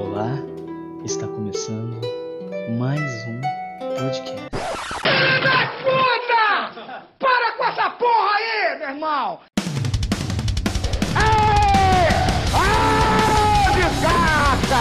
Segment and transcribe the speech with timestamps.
[0.00, 0.32] Olá,
[1.04, 2.00] está começando
[2.78, 3.38] mais um
[3.98, 4.48] podcast.
[5.82, 7.04] Puta!
[7.18, 9.40] Para com essa porra aí, meu irmão!
[11.16, 12.08] Ei!
[12.56, 14.80] Ah, desgraça!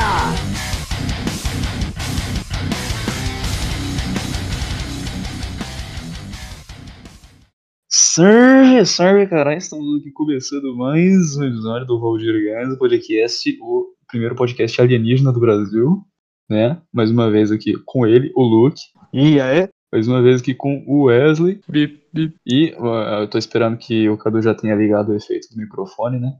[7.89, 14.36] Serve, serve, caralho, estamos aqui começando mais um episódio do Valdir Gás, podcast, o primeiro
[14.36, 16.04] podcast alienígena do Brasil,
[16.50, 16.82] né?
[16.92, 18.82] Mais uma vez aqui com ele, o Luke.
[19.14, 19.70] E aí?
[19.93, 21.61] Mais uma vez aqui com o Wesley.
[21.68, 22.36] Bip, bip.
[22.46, 26.19] E uh, eu tô esperando que o Cadu já tenha ligado o efeito do microfone,
[26.19, 26.33] né?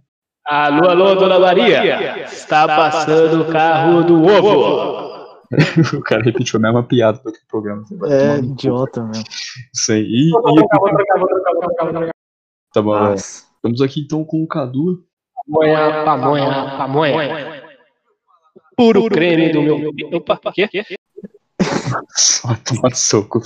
[0.46, 2.24] Alô, alô, dona Maria!
[2.24, 5.10] Está passando o carro do ovo!
[5.98, 7.84] o cara repetiu a mesma piada do outro programa.
[8.08, 9.24] É, idiota mesmo.
[9.74, 10.04] Isso aí.
[10.04, 10.32] E, e
[12.74, 13.00] tá bom, é.
[13.12, 13.48] Nossa.
[13.56, 15.04] Estamos aqui então com o Cadu.
[15.48, 17.49] Pamonha, pamonha, pamonha.
[18.80, 19.92] Puro creme do meu.
[20.14, 20.70] Opa, quê?
[22.16, 23.42] Só tomar soco.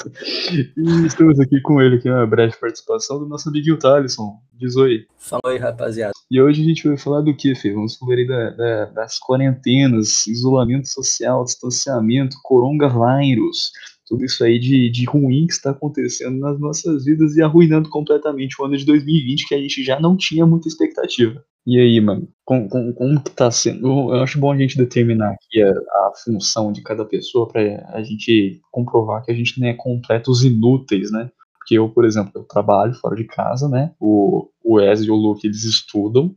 [0.51, 4.37] E estamos aqui com ele, que é uma breve participação do nosso amiguinho Thalisson.
[4.53, 5.05] Diz oi.
[5.17, 6.13] Fala aí, rapaziada.
[6.29, 7.73] E hoje a gente vai falar do que, Fê?
[7.73, 13.71] Vamos falar aí da- da- das quarentenas, isolamento social, distanciamento, coronavírus.
[14.05, 18.61] Tudo isso aí de, de ruim que está acontecendo nas nossas vidas e arruinando completamente
[18.61, 21.43] o ano de 2020, que a gente já não tinha muita expectativa.
[21.65, 24.13] E aí, mano, com, com, como que tá sendo?
[24.13, 27.61] Eu acho bom a gente determinar aqui a, a função de cada pessoa para
[27.93, 31.31] a gente comprovar que a gente não é completos inúteis, né?
[31.57, 33.95] Porque eu, por exemplo, eu trabalho fora de casa, né?
[33.97, 36.35] O, o Wesley e o Luke, eles estudam.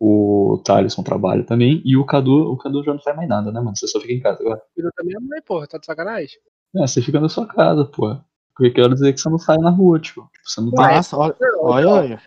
[0.00, 1.82] O Thaleson trabalha também.
[1.84, 3.76] E o Cadu, o Cadu já não faz mais nada, né, mano?
[3.76, 4.62] Você só fica em casa agora.
[4.76, 6.38] Da minha mãe, porra, tá de sacanagem?
[6.76, 8.16] É, você fica na sua casa, pô.
[8.54, 10.30] Porque quero dizer que você não sai na rua, tipo.
[10.44, 10.84] Você não tem.
[10.84, 12.22] Nossa, olha, olha, olha.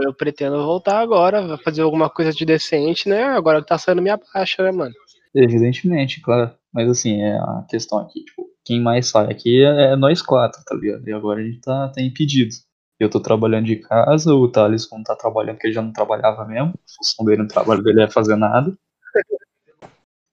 [0.00, 3.24] Eu pretendo voltar agora, fazer alguma coisa de decente, né?
[3.24, 4.94] Agora tá saindo minha baixa, né, mano?
[5.34, 6.52] Evidentemente, claro.
[6.72, 10.62] Mas assim, é a questão aqui, tipo, quem mais sai aqui é, é nós quatro,
[10.64, 11.08] tá ligado?
[11.08, 12.54] E agora a gente tá, tá impedido.
[12.98, 16.44] Eu tô trabalhando de casa, o Thales não tá trabalhando, porque ele já não trabalhava
[16.46, 16.68] mesmo.
[16.70, 18.72] A função dele no trabalho dele é fazer nada.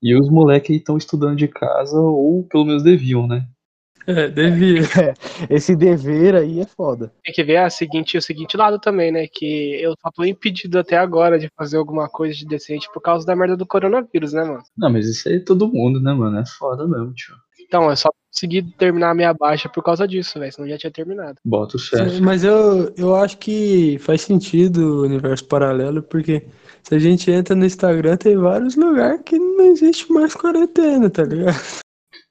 [0.02, 3.48] E os moleques aí estão estudando de casa, ou pelo menos deviam, né?
[4.08, 4.82] É, devia.
[5.50, 7.12] Esse dever aí é foda.
[7.24, 9.28] Tem que ver a seguinte, o seguinte lado também, né?
[9.28, 13.26] Que eu só tô impedido até agora de fazer alguma coisa de decente por causa
[13.26, 14.64] da merda do coronavírus, né, mano?
[14.78, 16.40] Não, mas isso aí é todo mundo, né, mano?
[16.40, 17.36] É foda mesmo, tio.
[17.60, 20.52] Então, é só conseguir terminar a minha baixa por causa disso, velho.
[20.52, 21.36] Senão já tinha terminado.
[21.46, 22.22] Bota o chefe.
[22.22, 26.46] Mas eu, eu acho que faz sentido o universo paralelo, porque
[26.84, 31.24] se a gente entra no Instagram, tem vários lugares que não existe mais quarentena, tá
[31.24, 31.82] ligado?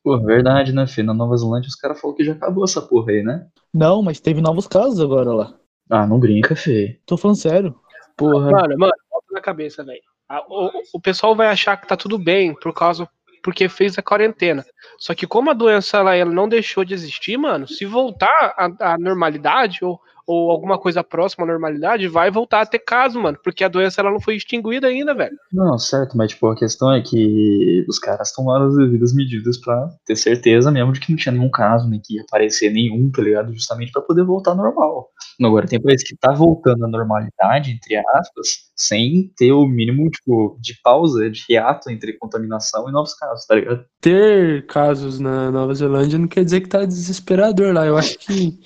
[0.02, 1.06] Pô, verdade, né, filho?
[1.08, 3.46] Na Nova Zelândia os caras falaram que já acabou essa porra aí, né?
[3.72, 5.54] Não, mas teve novos casos agora lá.
[5.90, 6.96] Ah, não brinca, feio.
[7.04, 7.74] Tô falando sério.
[8.16, 8.50] Porra.
[8.50, 10.00] Mano, mano, bota na cabeça, velho.
[10.28, 13.08] A- O, o pessoal vai achar que tá tudo bem por causa
[13.42, 14.64] porque fez a quarentena.
[14.98, 18.92] Só que como a doença ela, ela não deixou de existir, mano, se voltar à,
[18.94, 19.98] à normalidade ou,
[20.30, 24.00] ou alguma coisa próxima à normalidade, vai voltar a ter caso, mano, porque a doença
[24.00, 25.36] ela não foi extinguida ainda, velho.
[25.52, 29.88] Não, certo, mas tipo, a questão é que os caras tomaram as devidas medidas pra
[30.06, 33.22] ter certeza mesmo de que não tinha nenhum caso, nem que ia aparecer nenhum, tá
[33.22, 33.52] ligado?
[33.52, 35.08] Justamente pra poder voltar ao normal.
[35.42, 40.56] Agora tem país que tá voltando à normalidade, entre aspas, sem ter o mínimo, tipo,
[40.60, 43.84] de pausa, de hiato entre contaminação e novos casos, tá ligado?
[44.00, 47.86] Ter casos na Nova Zelândia não quer dizer que tá desesperador lá.
[47.86, 48.60] Eu acho que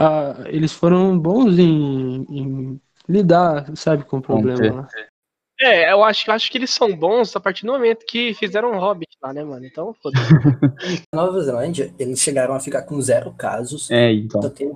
[0.00, 4.88] ah, eles foram bons em, em lidar, sabe, com o problema lá.
[5.60, 8.72] É, eu acho, eu acho que eles são bons a partir do momento que fizeram
[8.72, 9.66] um Hobbit lá, né, mano?
[9.66, 10.32] Então, foda-se.
[11.14, 13.90] Na Nova Zelândia, eles chegaram a ficar com zero casos.
[13.90, 14.40] É, então.
[14.40, 14.72] Só teve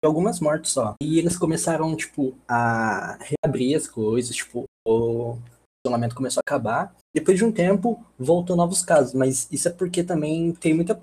[0.00, 0.94] algumas mortes só.
[1.02, 5.36] E eles começaram, tipo, a reabrir as coisas, tipo, o
[5.84, 6.94] isolamento começou a acabar.
[7.12, 9.14] Depois de um tempo, voltou novos casos.
[9.14, 10.94] Mas isso é porque também tem muita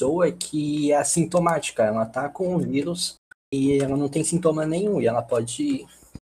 [0.00, 1.82] pessoa que é assintomática.
[1.82, 3.16] Ela tá com o vírus
[3.52, 5.00] e ela não tem sintoma nenhum.
[5.00, 5.84] E ela pode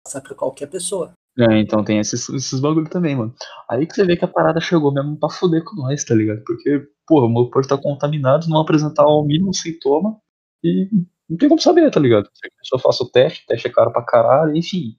[0.03, 1.11] passar para qualquer pessoa.
[1.37, 3.35] É, então tem esses, esses bagulho também, mano.
[3.69, 6.43] Aí que você vê que a parada chegou mesmo pra foder com nós, tá ligado?
[6.43, 10.17] Porque, porra, o maluco pode estar contaminado, não apresentar o mínimo sintoma
[10.63, 10.89] e
[11.29, 12.27] não tem como saber, tá ligado?
[12.33, 14.97] Se a pessoa faça o teste, o teste é caro pra caralho, enfim.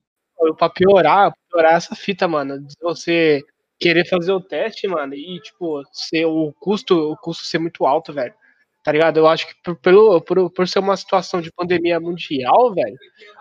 [0.57, 3.43] pra piorar, pra piorar essa fita, mano, de você
[3.81, 8.13] querer fazer o teste, mano, e, tipo, ser o custo, o custo ser muito alto,
[8.13, 8.35] velho.
[8.83, 9.19] Tá ligado?
[9.19, 12.97] Eu acho que por, pelo, por, por ser uma situação de pandemia mundial, velho,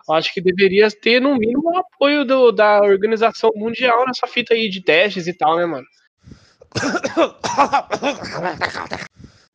[0.08, 4.54] eu acho que deveria ter, no mínimo, o apoio do, da organização mundial nessa fita
[4.54, 5.86] aí de testes e tal, né, mano?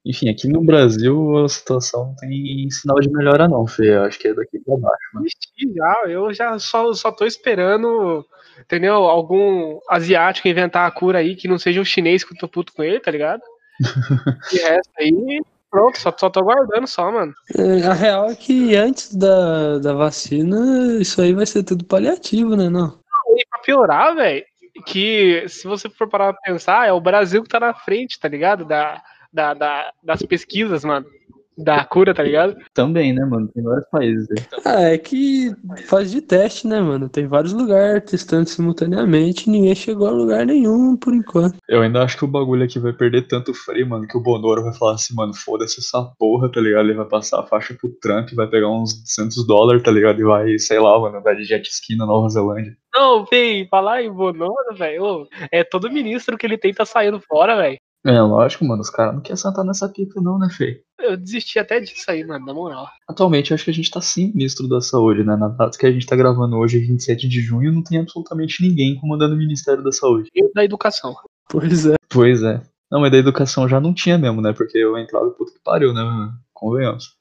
[0.05, 3.95] Enfim, aqui no Brasil a situação não tem sinal de melhora não, Fê.
[3.95, 5.27] Eu acho que é daqui pra baixo, mano.
[5.27, 8.27] Ixi, já, eu já só, só tô esperando,
[8.61, 8.95] entendeu?
[8.95, 12.73] Algum asiático inventar a cura aí que não seja o chinês que eu tô puto
[12.73, 13.43] com ele, tá ligado?
[14.51, 15.41] De resto aí,
[15.73, 17.33] pronto, só, só tô aguardando só, mano.
[17.59, 22.55] É, A real é que antes da, da vacina, isso aí vai ser tudo paliativo,
[22.55, 22.69] né?
[22.69, 23.01] Não?
[23.37, 24.45] E pra piorar, velho,
[24.87, 28.29] que se você for parar pra pensar, é o Brasil que tá na frente, tá
[28.29, 28.65] ligado?
[28.65, 29.03] Da,
[29.33, 31.07] da, da- das pesquisas, mano.
[31.57, 32.57] Da cura, tá ligado?
[32.73, 33.49] Também, né, mano?
[33.49, 34.47] Tem vários países aí.
[34.65, 35.55] Ah, é que
[35.87, 37.09] faz de teste, né, mano?
[37.09, 41.57] Tem vários lugares testando simultaneamente e ninguém chegou a lugar nenhum por enquanto.
[41.69, 44.63] Eu ainda acho que o bagulho aqui vai perder tanto freio, mano, que o Bonoro
[44.63, 46.87] vai falar assim, mano, foda-se essa porra, tá ligado?
[46.87, 50.21] Ele vai passar a faixa pro Trump, vai pegar uns 200 dólares, tá ligado?
[50.21, 52.77] E vai, sei lá, mano, andar de jet ski na Nova Zelândia.
[52.95, 55.27] Não, vem, falar em Bonoro, velho.
[55.51, 57.79] É todo ministro que ele tenta saindo fora, velho.
[58.05, 60.83] É, lógico, mano, os caras não querem sentar nessa pica não, né, Fê?
[60.99, 62.89] Eu desisti até disso aí, mano, na moral.
[63.09, 65.37] Atualmente, eu acho que a gente tá sim ministro da saúde, né?
[65.37, 68.97] Na data que a gente tá gravando hoje, 27 de junho, não tem absolutamente ninguém
[68.97, 70.29] comandando o Ministério da Saúde.
[70.35, 71.15] E da educação.
[71.49, 71.95] Pois é.
[72.09, 72.61] Pois é.
[72.91, 74.53] Não, mas da educação já não tinha mesmo, né?
[74.53, 76.03] Porque eu entrava e puta que pariu, né?
[76.03, 76.33] mano?
[76.53, 77.17] Convenhamos.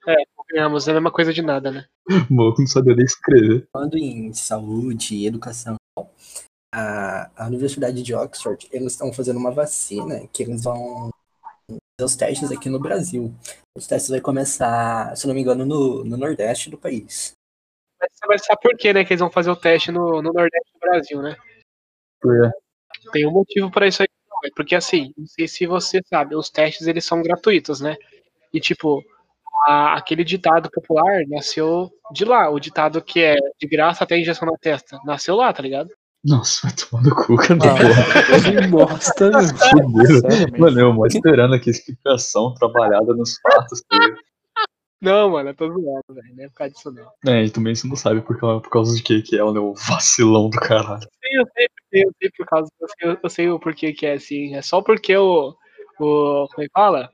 [0.52, 1.86] Ganhamos, é a mesma coisa de nada, né?
[2.30, 3.68] O maluco não sabia nem escrever.
[3.72, 5.76] Falando em saúde e educação,
[6.74, 11.10] a, a Universidade de Oxford, eles estão fazendo uma vacina que eles vão
[11.68, 13.34] fazer os testes aqui no Brasil.
[13.78, 17.34] Os testes vai começar, se não me engano, no, no Nordeste do país.
[18.00, 19.06] Mas você vai saber por quê, né?
[19.06, 21.36] Que eles vão fazer o teste no, no Nordeste do Brasil, né?
[22.20, 24.08] Porque Tem um motivo pra isso aí.
[24.46, 27.96] é Porque assim, não sei se você sabe, os testes eles são gratuitos, né?
[28.54, 29.04] E tipo,
[29.68, 32.50] a- aquele ditado popular nasceu de lá.
[32.50, 35.00] O ditado que é de graça até injeção na testa.
[35.06, 35.90] Nasceu lá, tá ligado?
[36.24, 37.60] Nossa, vai tomar no cu, cara.
[37.64, 39.30] Ah, bosta,
[39.90, 40.60] meu.
[40.60, 43.98] Mano, eu mó esperando aqui a explicação trabalhada nos fatos, tá?
[45.02, 46.36] Não, mano, eu tô zoando, velho.
[46.36, 47.34] Não é por causa disso, não.
[47.34, 49.44] É, e também você não sabe por, causa- por causa de que que é?
[49.44, 51.08] O vacilão do caralho.
[51.24, 52.70] Eu sei, eu sei, eu sei por causa.
[52.80, 54.56] Eu sei, eu sei o porquê que é assim.
[54.56, 55.56] É só porque o.
[56.00, 57.10] o como é que fala?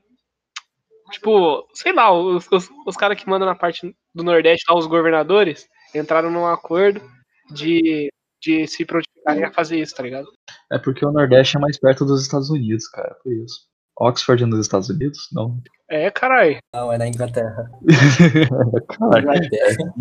[1.12, 4.86] Tipo, sei lá, os, os, os caras que mandam na parte do Nordeste, lá, os
[4.86, 5.66] governadores,
[5.96, 7.02] entraram num acordo
[7.50, 8.12] de,
[8.42, 10.28] de se prontificarem a fazer isso, tá ligado?
[10.72, 13.68] É porque o Nordeste é mais perto dos Estados Unidos, cara, por isso.
[14.00, 15.28] Oxford é nos Estados Unidos?
[15.32, 15.60] Não.
[15.90, 16.58] É, caralho.
[16.74, 17.70] Não, é na Inglaterra.
[18.90, 19.44] Caralho.
[19.46, 19.94] Inglaterra.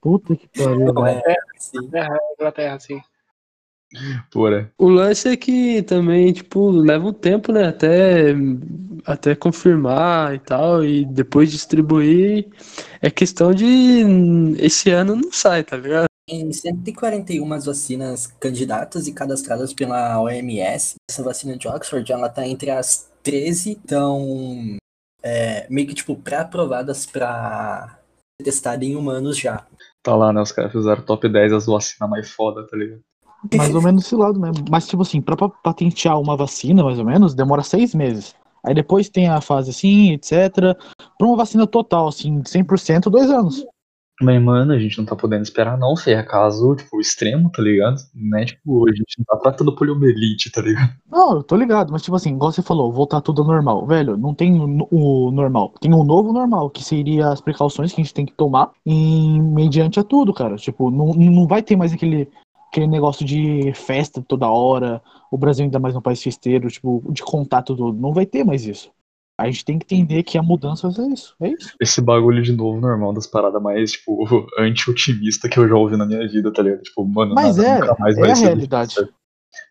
[0.00, 1.22] Puta que pariu, Não, velho.
[1.26, 1.90] é, sim.
[1.92, 2.06] É,
[2.38, 3.00] Inglaterra, sim.
[4.30, 4.72] Porra.
[4.78, 7.66] O lance é que também, tipo, leva um tempo, né?
[7.66, 8.34] Até,
[9.04, 12.48] até confirmar e tal, e depois distribuir.
[13.02, 13.66] É questão de.
[14.58, 16.09] Esse ano não sai, tá ligado?
[16.28, 20.94] Tem 141 vacinas candidatas e cadastradas pela OMS.
[21.10, 24.76] Essa vacina de Oxford, ela tá entre as 13, então
[25.22, 27.98] é, meio que tipo pré-aprovadas para
[28.40, 29.66] ser testada em humanos já.
[30.02, 30.40] Tá lá, né?
[30.40, 33.00] Os caras fizeram top 10 as vacinas mais foda, tá ligado?
[33.54, 34.64] Mais ou menos esse lado mesmo.
[34.70, 38.34] Mas, tipo assim, pra pa- patentear uma vacina, mais ou menos, demora seis meses.
[38.64, 40.76] Aí depois tem a fase assim, etc.
[41.18, 43.64] Pra uma vacina total, assim, 100%, dois anos.
[44.22, 46.12] Mas, mano, a gente não tá podendo esperar, não, Fê.
[46.12, 47.96] É caso, tipo, extremo, tá ligado?
[48.14, 48.44] Né?
[48.44, 50.92] Tipo, a gente não tá tratando poliomielite, tá ligado?
[51.10, 53.86] Não, eu tô ligado, mas tipo assim, igual você falou, voltar tudo ao normal.
[53.86, 55.72] Velho, não tem o, o normal.
[55.80, 59.40] Tem o novo normal, que seria as precauções que a gente tem que tomar em
[59.40, 60.56] mediante a tudo, cara.
[60.56, 62.28] Tipo, não, não vai ter mais aquele,
[62.70, 65.00] aquele negócio de festa toda hora.
[65.30, 67.98] O Brasil ainda mais um país festeiro, tipo, de contato todo.
[67.98, 68.90] Não vai ter mais isso.
[69.40, 71.34] A gente tem que entender que a mudança ser isso.
[71.40, 71.74] É isso.
[71.80, 74.26] Esse bagulho de novo normal das paradas mais, tipo,
[74.58, 76.82] anti-otimista que eu já ouvi na minha vida, tá ligado?
[76.82, 78.96] Tipo, mano, Mas nada é, nunca mais é vai a ser realidade.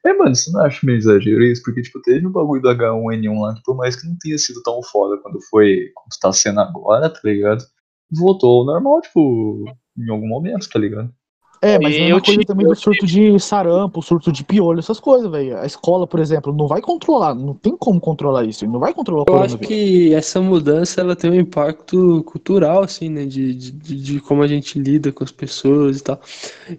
[0.03, 1.61] É, mano, você não acha meio exagero isso?
[1.63, 4.59] Porque, tipo, teve o bagulho do H1N1 lá, que por mais que não tenha sido
[4.63, 7.63] tão foda quando foi, como tá sendo agora, tá ligado?
[8.11, 11.13] Voltou ao normal, tipo, em algum momento, tá ligado?
[11.61, 14.79] É, mas é Eu mesma coisa tive- também do surto de sarampo, surto de piolho,
[14.79, 15.57] essas coisas, velho.
[15.57, 19.23] A escola, por exemplo, não vai controlar, não tem como controlar isso, não vai controlar
[19.23, 23.25] o Eu acho que essa mudança ela tem um impacto cultural, assim, né?
[23.25, 26.21] De, de, de como a gente lida com as pessoas e tal.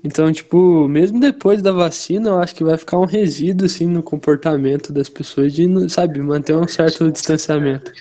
[0.02, 4.02] Então, tipo, mesmo depois da vacina, eu acho que vai ficar um resíduo, assim, no
[4.02, 7.92] comportamento das pessoas de, não- sabe, manter um certo distanciamento.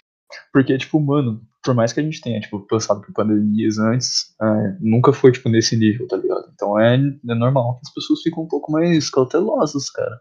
[0.51, 4.77] Porque, tipo, mano, por mais que a gente tenha, tipo, passado por pandemias antes, é,
[4.79, 6.49] nunca foi, tipo, nesse nível, tá ligado?
[6.53, 10.19] Então é, é normal que as pessoas ficam um pouco mais cautelosas, cara.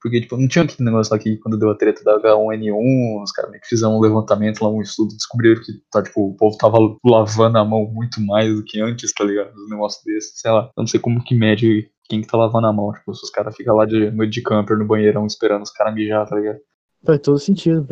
[0.00, 3.30] Porque, tipo, não tinha aquele negócio lá que quando deu a treta da H1N1, os
[3.30, 6.56] caras meio que fizeram um levantamento lá, um estudo, descobriram que, tá, tipo, o povo
[6.58, 9.52] tava lavando a mão muito mais do que antes, tá ligado?
[9.54, 10.68] Um negócio desse, sei lá.
[10.76, 13.54] Não sei como que mede quem que tá lavando a mão, tipo, se os caras
[13.56, 16.58] ficam lá de de camper no banheirão esperando os caras mijar, tá ligado?
[17.04, 17.86] Faz todo sentido.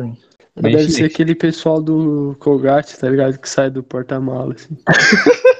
[0.61, 3.37] Mas, Deve ser aquele pessoal do Colgate, tá ligado?
[3.37, 4.77] Que sai do porta-mala, assim.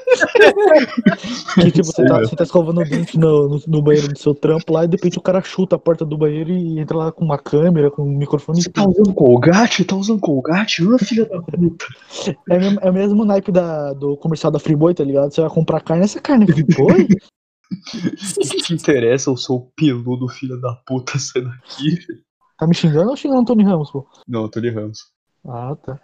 [1.54, 4.34] Que tipo, você tá, você tá escovando o dente no, no, no banheiro do seu
[4.34, 7.12] trampo lá e de repente o cara chuta a porta do banheiro e entra lá
[7.12, 8.62] com uma câmera, com um microfone.
[8.62, 9.84] Você tá usando Colgate?
[9.84, 10.84] Tá usando Colgate?
[10.86, 11.86] Ô, filha da puta.
[12.50, 15.32] É, mesmo- é o mesmo naipe da, do comercial da Friboi, tá ligado?
[15.32, 17.08] Você vai comprar carne, essa carne é Friboi?
[17.72, 21.96] O que te interessa é o seu peludo, filho da puta, sai daqui.
[22.62, 24.06] Tá me xingando ou xingando o Tony Ramos, pô?
[24.28, 24.98] Não, Tony Ramos.
[25.46, 26.00] Ah, tá.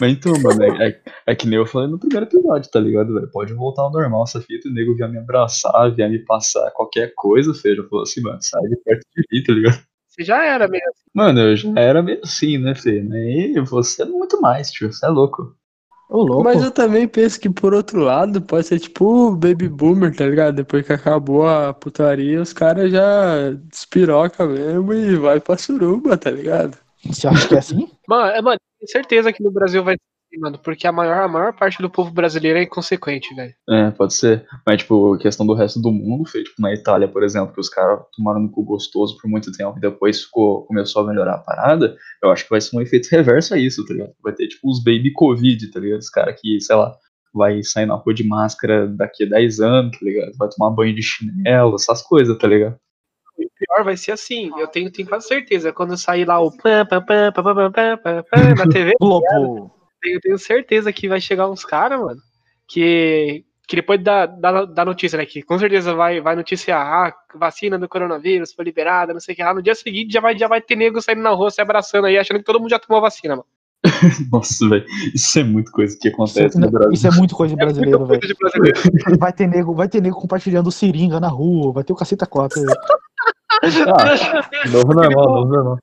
[0.00, 3.12] Mas então, mano, é, é- é que nem eu falei no primeiro episódio, tá ligado,
[3.12, 3.28] velho?
[3.32, 7.12] Pode voltar ao normal essa fita, o nego vier me abraçar, vier me passar qualquer
[7.16, 7.78] coisa, feio.
[7.82, 9.82] Eu falo assim, mano, sai de perto de mim, tá ligado?
[10.08, 10.92] Você já era mesmo.
[11.12, 13.12] Mano, eu já era meio assim, né, feio?
[13.16, 15.56] E você é muito mais, tio, você é louco.
[16.14, 16.44] Ô, louco.
[16.44, 20.24] Mas eu também penso que, por outro lado, pode ser tipo o Baby Boomer, tá
[20.24, 20.54] ligado?
[20.54, 26.30] Depois que acabou a putaria, os caras já despiroca mesmo e vai pra suruba, tá
[26.30, 26.78] ligado?
[27.04, 27.90] Você acha que é assim?
[28.06, 31.28] Mano, é, mano, tenho certeza que no Brasil vai ser mano, porque a maior, a
[31.28, 33.54] maior parte do povo brasileiro é inconsequente, velho.
[33.68, 34.46] É, pode ser.
[34.66, 37.68] Mas, tipo, questão do resto do mundo, feio, tipo, na Itália, por exemplo, que os
[37.68, 41.38] caras tomaram no cu gostoso por muito tempo e depois ficou, começou a melhorar a
[41.38, 44.12] parada, eu acho que vai ser um efeito reverso a isso, tá ligado?
[44.22, 46.00] Vai ter, tipo, os baby covid, tá ligado?
[46.00, 46.94] Os caras que, sei lá,
[47.34, 50.32] vai sair na rua de máscara daqui a 10 anos, tá ligado?
[50.38, 52.76] Vai tomar banho de chinelo, essas coisas, tá ligado?
[53.36, 55.72] O pior vai ser assim, eu tenho, tenho quase certeza.
[55.72, 59.72] Quando sair lá o pam, pam, pam, pam, pam, pam, pam, pam, na TV, Globo.
[60.04, 62.20] Eu tenho certeza que vai chegar uns caras, mano,
[62.68, 67.14] que, que depois da, da, da notícia, né, que com certeza vai, vai noticiar, ah,
[67.34, 70.36] vacina do coronavírus foi liberada, não sei o que lá, no dia seguinte já vai,
[70.36, 72.78] já vai ter nego saindo na rua se abraçando aí, achando que todo mundo já
[72.78, 73.46] tomou a vacina, mano.
[74.32, 76.92] Nossa, velho, isso é muito coisa que Isso, acontece no Brasil.
[76.92, 78.36] isso é muito coisa de É brasileiro, muita velho.
[78.40, 78.80] brasileiro.
[79.18, 82.58] Vai ter nego, vai ter nego compartilhando seringa na rua, vai ter o caceta 4.
[83.62, 85.78] Ah, novo normal, novo normal.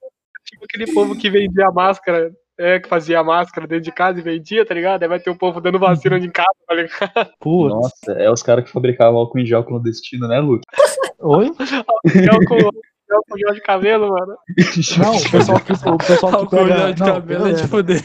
[0.46, 4.66] Tipo aquele povo que vendia máscara, é, que fazia máscara dentro de casa e vendia,
[4.66, 5.02] tá ligado?
[5.02, 7.32] Aí vai ter o povo dando vacina de casa, tá ligado?
[7.42, 7.74] Putz.
[7.74, 10.64] Nossa, é os caras que fabricavam álcool em gel clandestino, né, Luke?
[11.20, 11.52] Oi?
[12.06, 14.38] Gel com, gel com gel de cabelo, mano.
[15.00, 16.94] Não, o pessoal que, o pessoal que Álcool pega.
[16.94, 18.04] de Não, cabelo é de foder.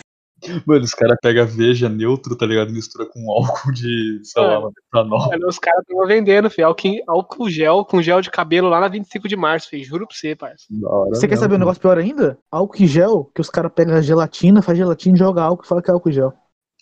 [0.67, 2.73] Mano, os caras pegam veja neutro, tá ligado?
[2.73, 5.29] Mistura com álcool de, sei lá, metanol.
[5.31, 8.89] Mano, os caras estão vendendo, filho, álcool, álcool gel com gel de cabelo lá na
[8.89, 9.85] 25 de março, filho.
[9.85, 10.67] Juro pra você, parça.
[11.09, 11.43] Você quer mesmo.
[11.43, 12.39] saber um negócio pior ainda?
[12.51, 15.95] Álcool gel, que os caras pegam gelatina, faz gelatina, joga álcool e fala que é
[15.95, 16.35] álcool gel.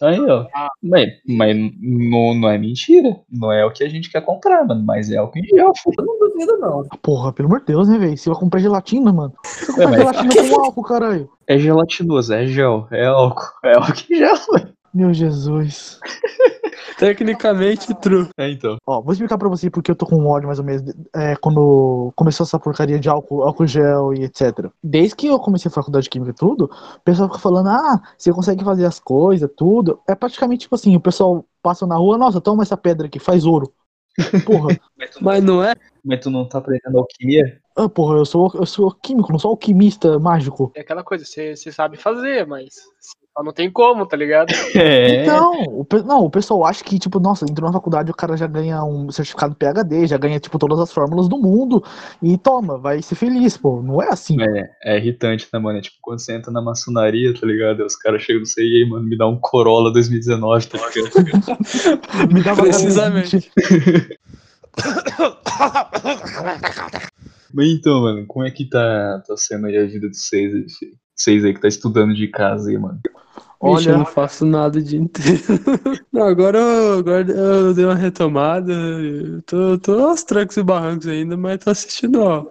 [0.02, 0.46] Aí, ó.
[0.54, 0.68] Ah.
[0.82, 3.16] Mas, mas não, não é mentira.
[3.30, 4.82] Não é o que a gente quer comprar, mano.
[4.84, 5.72] Mas é álcool em gel.
[5.98, 6.82] Eu não duvido, não.
[7.00, 8.16] Porra, pelo amor de Deus, né, velho?
[8.16, 9.32] Você vai comprar gelatina, mano.
[9.44, 11.30] Você Ué, compra mas- gelatina com álcool, caralho.
[11.46, 13.44] É gelatinoso, é gel, é álcool.
[13.64, 14.74] É álcool em gel, velho.
[14.92, 15.98] Meu Jesus.
[16.98, 18.28] Tecnicamente, true.
[18.36, 18.76] É, então.
[18.86, 20.82] Ó, vou explicar pra você porque eu tô com ódio mais ou menos
[21.14, 24.70] é, quando começou essa porcaria de álcool, álcool gel e etc.
[24.82, 28.02] Desde que eu comecei a faculdade de química e tudo, o pessoal fica falando, ah,
[28.16, 30.00] você consegue fazer as coisas, tudo.
[30.08, 33.44] É praticamente tipo assim, o pessoal passa na rua, nossa, toma essa pedra aqui, faz
[33.44, 33.72] ouro.
[34.44, 34.78] Porra,
[35.20, 35.74] Mas não é?
[36.04, 37.60] Mas tu não tá aprendendo alquimia?
[37.76, 40.70] Ah, porra, eu sou, eu sou químico, não sou alquimista mágico.
[40.76, 42.74] É aquela coisa, você sabe fazer, mas
[43.36, 44.52] só não tem como, tá ligado?
[44.76, 45.22] É.
[45.22, 48.46] Então, o, não, o pessoal acha que, tipo, nossa, entrou na faculdade, o cara já
[48.46, 51.82] ganha um certificado PHD, já ganha, tipo, todas as fórmulas do mundo
[52.22, 53.80] e toma, vai ser feliz, pô.
[53.82, 54.36] Não é assim.
[54.40, 55.78] É, é irritante, né, mano?
[55.78, 57.84] É tipo quando você entra na maçonaria, tá ligado?
[57.84, 62.30] Os caras chegam no sei, e aí, mano, me dá um Corolla 2019, tá ligado?
[62.32, 63.50] Me dá Precisamente.
[67.54, 70.68] Mas então, mano, como é que tá, tá sendo aí a vida de vocês aí,
[70.68, 70.92] filho?
[71.14, 73.00] Vocês aí que tá estudando de casa aí, mano.
[73.62, 75.42] Vixe, eu Olha, não faço nada o dia inteiro.
[76.12, 78.72] Não, agora, eu- agora eu dei uma retomada.
[78.72, 82.46] eu Tô, tô aos trancos e barrancos ainda, mas tô assistindo, ó.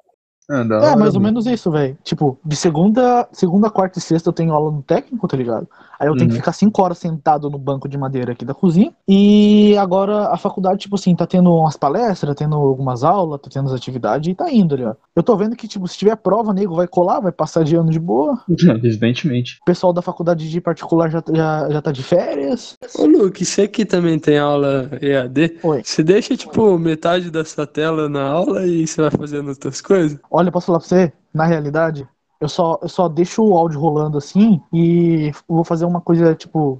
[0.49, 1.97] Ah, é hora, mais ou menos isso, velho.
[2.03, 5.67] Tipo, de segunda, segunda, quarta e sexta eu tenho aula no técnico, tá ligado?
[5.99, 6.39] Aí eu tenho que Uhum.
[6.41, 8.91] ficar cinco horas sentado no banco de madeira aqui da cozinha.
[9.07, 13.67] E agora a faculdade, tipo assim, tá tendo umas palestras, tendo algumas aulas, tá tendo
[13.67, 14.95] as atividades e tá indo ali, ó.
[15.15, 17.91] Eu tô vendo que, tipo, se tiver prova, nego vai colar, vai passar de ano
[17.91, 18.39] de boa.
[18.83, 19.59] Evidentemente.
[19.61, 22.75] O pessoal da faculdade de particular já, já, já tá de férias.
[22.97, 25.81] Ô, Luke, você que também tem aula EAD, Oi.
[25.83, 30.19] você deixa, tipo, metade da sua tela na aula e você vai fazendo outras coisas?
[30.29, 31.13] Olha, posso falar pra você?
[31.33, 32.07] Na realidade,
[32.43, 36.77] eu só, eu só deixo o áudio rolando assim e vou fazer uma coisa, tipo,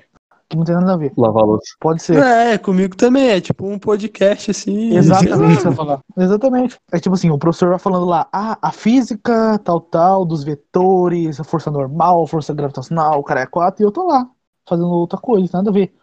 [0.50, 1.14] que não tem nada a ver.
[1.18, 1.74] Lavar a louça.
[1.80, 2.18] Pode ser.
[2.18, 4.94] É, comigo também, é tipo um podcast assim.
[4.94, 6.00] Exatamente, você vai falar.
[6.18, 6.78] Exatamente.
[6.92, 11.40] É tipo assim, o professor vai falando lá, ah, a física, tal, tal, dos vetores,
[11.40, 14.30] a força normal, a força gravitacional, o cara é 4, e eu tô lá,
[14.68, 15.94] fazendo outra coisa, nada a ver.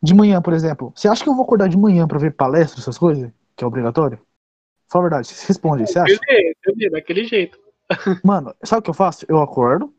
[0.00, 2.80] De manhã, por exemplo, você acha que eu vou acordar de manhã pra ver palestra,
[2.80, 3.28] essas coisas?
[3.56, 4.20] Que é obrigatório?
[4.88, 6.12] Fala a verdade, responde, você acha?
[6.12, 7.63] Eu vi, eu vi, daquele jeito.
[8.24, 9.24] Mano, sabe o que eu faço?
[9.28, 9.92] Eu acordo,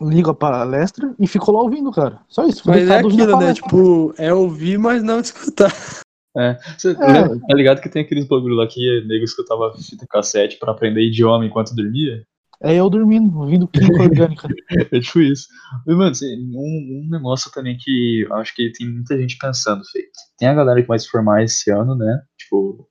[0.00, 2.20] ligo a palestra e fico lá ouvindo, cara.
[2.28, 2.62] Só isso.
[2.66, 3.54] Mas é aquilo, né?
[3.54, 5.72] Tipo, é ouvir, mas não escutar.
[6.36, 6.58] É.
[6.76, 7.12] Você É.
[7.12, 11.02] lembra- tá ligado que tem aqueles bagulho lá que nego escutava fita cassete pra aprender
[11.06, 12.22] idioma enquanto dormia?
[12.62, 14.48] É eu dormindo, ouvindo química orgânica.
[14.92, 15.46] É tipo isso.
[15.86, 19.82] E, mano, assim, um, um negócio também que eu acho que tem muita gente pensando,
[19.92, 20.08] Fê.
[20.38, 22.22] Tem a galera que vai se formar esse ano, né?
[22.38, 22.85] Tipo,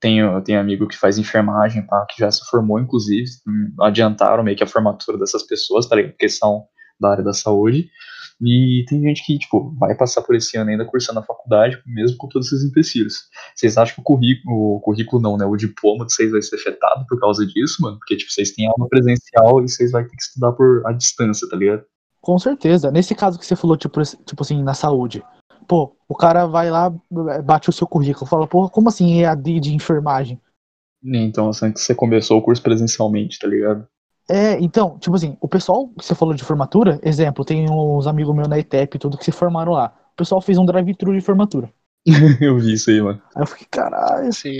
[0.00, 3.28] tenho, tenho amigo que faz enfermagem, pá, que já se formou, inclusive.
[3.46, 6.12] hum, Adiantaram meio que a formatura dessas pessoas, tá ligado?
[6.12, 6.66] Porque são
[7.00, 7.88] da área da saúde.
[8.40, 12.16] E tem gente que, tipo, vai passar por esse ano ainda cursando a faculdade, mesmo
[12.16, 13.24] com todos esses empecilhos.
[13.54, 15.44] Vocês acham que o currículo, o currículo não, né?
[15.44, 17.98] O diploma de vocês vai ser afetado por causa disso, mano?
[17.98, 21.48] Porque, tipo, vocês têm aula presencial e vocês vão ter que estudar por a distância,
[21.48, 21.82] tá ligado?
[22.20, 22.92] Com certeza.
[22.92, 25.22] Nesse caso que você falou, tipo, tipo assim, na saúde.
[25.68, 26.90] Pô, o cara vai lá,
[27.44, 30.40] bate o seu currículo, fala, porra, como assim EAD de enfermagem?
[31.04, 33.86] Então, assim, que você começou o curso presencialmente, tá ligado?
[34.30, 38.34] É, então, tipo assim, o pessoal que você falou de formatura, exemplo, tem uns amigos
[38.34, 39.94] meus na ETEP e tudo que se formaram lá.
[40.12, 41.70] O pessoal fez um drive-thru de formatura.
[42.40, 43.20] Eu vi isso aí, mano.
[43.36, 44.28] Aí eu fiquei, caralho.
[44.28, 44.52] Assim,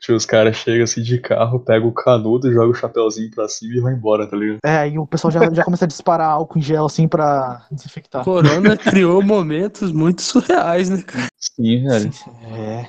[0.00, 3.74] Tipo, os caras chegam assim de carro, pegam o canudo, joga o chapéuzinho pra cima
[3.74, 4.58] e vai embora, tá ligado?
[4.64, 8.24] É, e o pessoal já, já começa a disparar álcool em gel assim pra desinfectar.
[8.24, 11.26] Corona criou momentos muito surreais, né, cara?
[11.36, 12.10] Sim, velho.
[12.44, 12.86] É,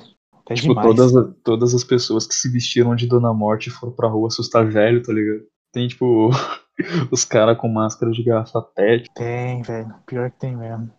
[0.48, 0.96] é Tipo, demais.
[0.96, 4.64] todas, todas as pessoas que se vestiram de Dona Morte e foram pra rua assustar
[4.66, 5.42] velho, tá ligado?
[5.72, 6.30] Tem, tipo,
[7.10, 9.08] os caras com máscara de garrafa pet.
[9.14, 9.92] Tem, velho.
[10.06, 10.90] Pior que tem mesmo.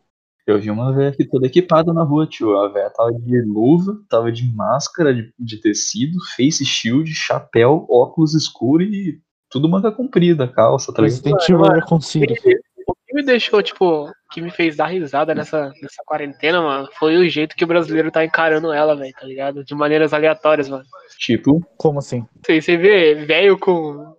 [0.45, 2.57] Eu vi uma velha aqui toda equipada na rua, tio.
[2.57, 8.33] A velha tava de luva, tava de máscara de, de tecido, face shield, chapéu, óculos
[8.33, 11.23] escuros e tudo manga comprida, calça, tá ligado?
[11.23, 12.41] Resident Evil Reconciled.
[12.87, 17.15] O que me deixou, tipo, que me fez dar risada nessa, nessa quarentena, mano, foi
[17.17, 19.63] o jeito que o brasileiro tá encarando ela, velho, tá ligado?
[19.63, 20.83] De maneiras aleatórias, mano.
[21.19, 22.25] Tipo, Como assim?
[22.45, 24.15] Você, você vê velho com.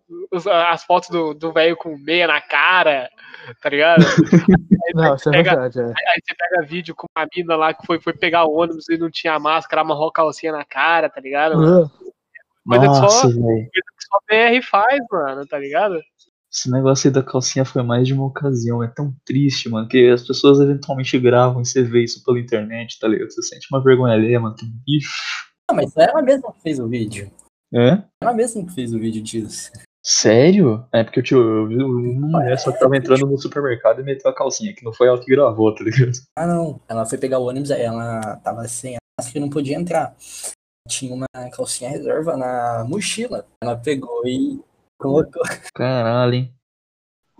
[0.72, 3.08] as fotos do do velho com meia na cara,
[3.60, 4.02] tá ligado?
[4.94, 5.80] Não, isso é pega- verdade.
[5.80, 5.84] É.
[5.84, 8.96] Aí você pega vídeo com uma mina lá que foi, foi pegar o ônibus e
[8.96, 11.56] não tinha máscara, amarrou a calcinha na cara, tá ligado?
[11.56, 11.90] Mano?
[11.90, 12.04] Ah,
[12.66, 13.40] Coisa que só- nossa, velho.
[13.42, 16.00] Coisa que só BR faz, mano, tá ligado?
[16.54, 20.08] Esse negócio aí da calcinha foi mais de uma ocasião, é tão triste, mano, que
[20.08, 23.32] as pessoas eventualmente gravam e você vê isso pela internet, tá ligado?
[23.32, 25.10] Você sente uma vergonha alheia, mano, que bicho.
[25.68, 27.28] Ah, mas ela mesma que fez o vídeo.
[27.74, 28.00] É?
[28.22, 29.72] Ela mesma que fez o vídeo disso.
[30.06, 30.86] Sério?
[30.92, 34.30] É porque tio, eu vi uma mulher só que tava entrando no supermercado e meteu
[34.30, 36.12] a calcinha, que não foi ela que gravou, tá ligado?
[36.38, 36.80] Ah, não.
[36.88, 40.14] Ela foi pegar o ônibus, aí ela tava sem a máscara e não podia entrar.
[40.88, 43.46] Tinha uma calcinha reserva na mochila.
[43.62, 44.60] Ela pegou e
[45.08, 45.42] colocou.
[45.74, 46.54] Caralho, hein?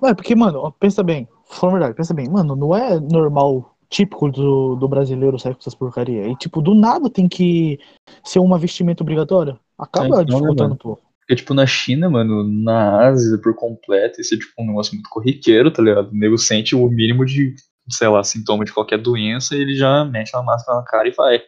[0.02, 1.28] Ué, porque, mano, pensa bem.
[1.46, 2.28] Falando verdade, pensa bem.
[2.28, 6.26] Mano, não é normal, típico do, do brasileiro sair com essas porcaria.
[6.26, 7.78] E, tipo, do nada tem que
[8.24, 9.58] ser uma vestimenta obrigatória.
[9.78, 11.02] Acaba É, então, né, dificultando um pouco.
[11.20, 15.08] Porque, tipo, na China, mano, na Ásia, por completo, isso é, tipo, um negócio muito
[15.08, 16.10] corriqueiro, tá ligado?
[16.10, 17.54] O nego sente o mínimo de,
[17.88, 21.12] sei lá, sintoma de qualquer doença e ele já mete uma máscara na cara e
[21.12, 21.40] vai.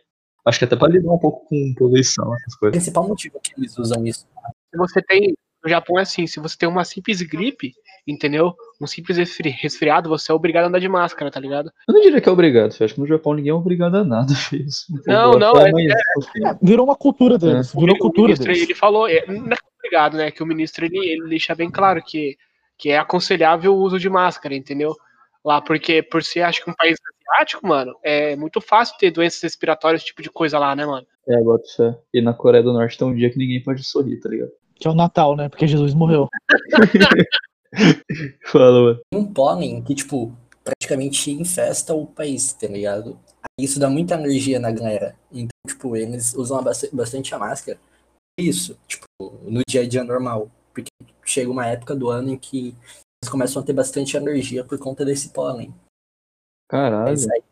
[0.46, 2.76] Acho que até pra lidar um pouco com poluição, essas O coisas.
[2.76, 4.20] principal motivo que eles usam isso.
[4.70, 5.34] Se você tem.
[5.66, 7.72] No Japão é assim, se você tem uma simples gripe,
[8.06, 8.54] entendeu?
[8.80, 11.72] Um simples resfri- resfriado, você é obrigado a andar de máscara, tá ligado?
[11.88, 14.04] Eu não diria que é obrigado, eu acho que no Japão ninguém é obrigado a
[14.04, 14.32] nada.
[14.54, 17.74] Isso Não, é não, só é- amanhã, É, virou uma cultura deles.
[17.74, 18.62] O, Virou o cultura ministro, deles.
[18.62, 20.30] ele falou, é, não é obrigado, né?
[20.30, 22.36] Que o ministro ele, ele deixa bem claro que,
[22.78, 24.94] que é aconselhável o uso de máscara, entendeu?
[25.44, 26.96] Lá, porque por ser, acho que um país
[27.34, 31.04] asiático, mano, é muito fácil ter doenças respiratórias, esse tipo de coisa lá, né, mano?
[31.28, 31.98] É, bota fé.
[32.14, 34.50] E na Coreia do Norte tem um dia que ninguém pode sorrir, tá ligado?
[34.78, 35.48] Que é o Natal, né?
[35.48, 36.28] Porque Jesus morreu.
[38.46, 39.00] Fala, mano.
[39.12, 43.18] Um pólen que, tipo, praticamente infesta o país, tá ligado?
[43.42, 45.16] Aí Isso dá muita energia na galera.
[45.32, 47.78] Então, tipo, eles usam bast- bastante a máscara.
[48.38, 49.06] Isso, tipo,
[49.44, 50.50] no dia a dia normal.
[50.74, 50.90] Porque
[51.24, 52.74] chega uma época do ano em que
[53.22, 55.74] eles começam a ter bastante energia por conta desse pólen.
[56.68, 57.10] Caralho.
[57.10, 57.42] Mas aí,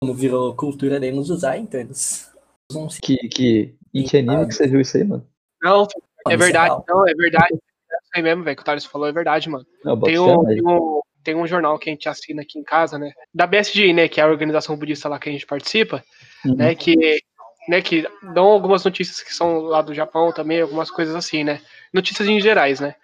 [0.00, 2.32] como virou cultura deles usar, então eles
[2.70, 2.88] usam.
[3.02, 3.74] Que, que...
[3.92, 5.26] Em que anime que você viu isso aí, mano?
[5.62, 5.86] Não,
[6.30, 6.84] é verdade, real.
[6.88, 7.54] não, é verdade.
[7.54, 9.64] É isso aí mesmo, velho, que o Thales falou, é verdade, mano.
[9.84, 12.98] Não, Tem um, tem, um, tem um jornal que a gente assina aqui em casa,
[12.98, 13.12] né?
[13.34, 14.08] Da BSG, né?
[14.08, 16.02] Que é a organização budista lá que a gente participa,
[16.44, 16.54] Uhum.
[16.56, 16.74] né?
[16.74, 17.20] Que,
[17.68, 21.60] né, que dão algumas notícias que são lá do Japão também, algumas coisas assim, né?
[21.92, 22.94] Notícias em gerais, né?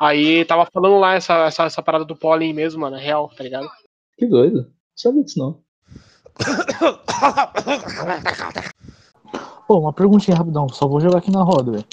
[0.00, 3.42] Aí tava falando lá essa, essa, essa parada do pólen mesmo, mano, é real, tá
[3.44, 3.68] ligado?
[4.18, 4.56] Que doido.
[4.58, 5.62] Não sabia disso, não.
[9.66, 11.84] Pô, uma perguntinha rapidão, só vou jogar aqui na roda, velho.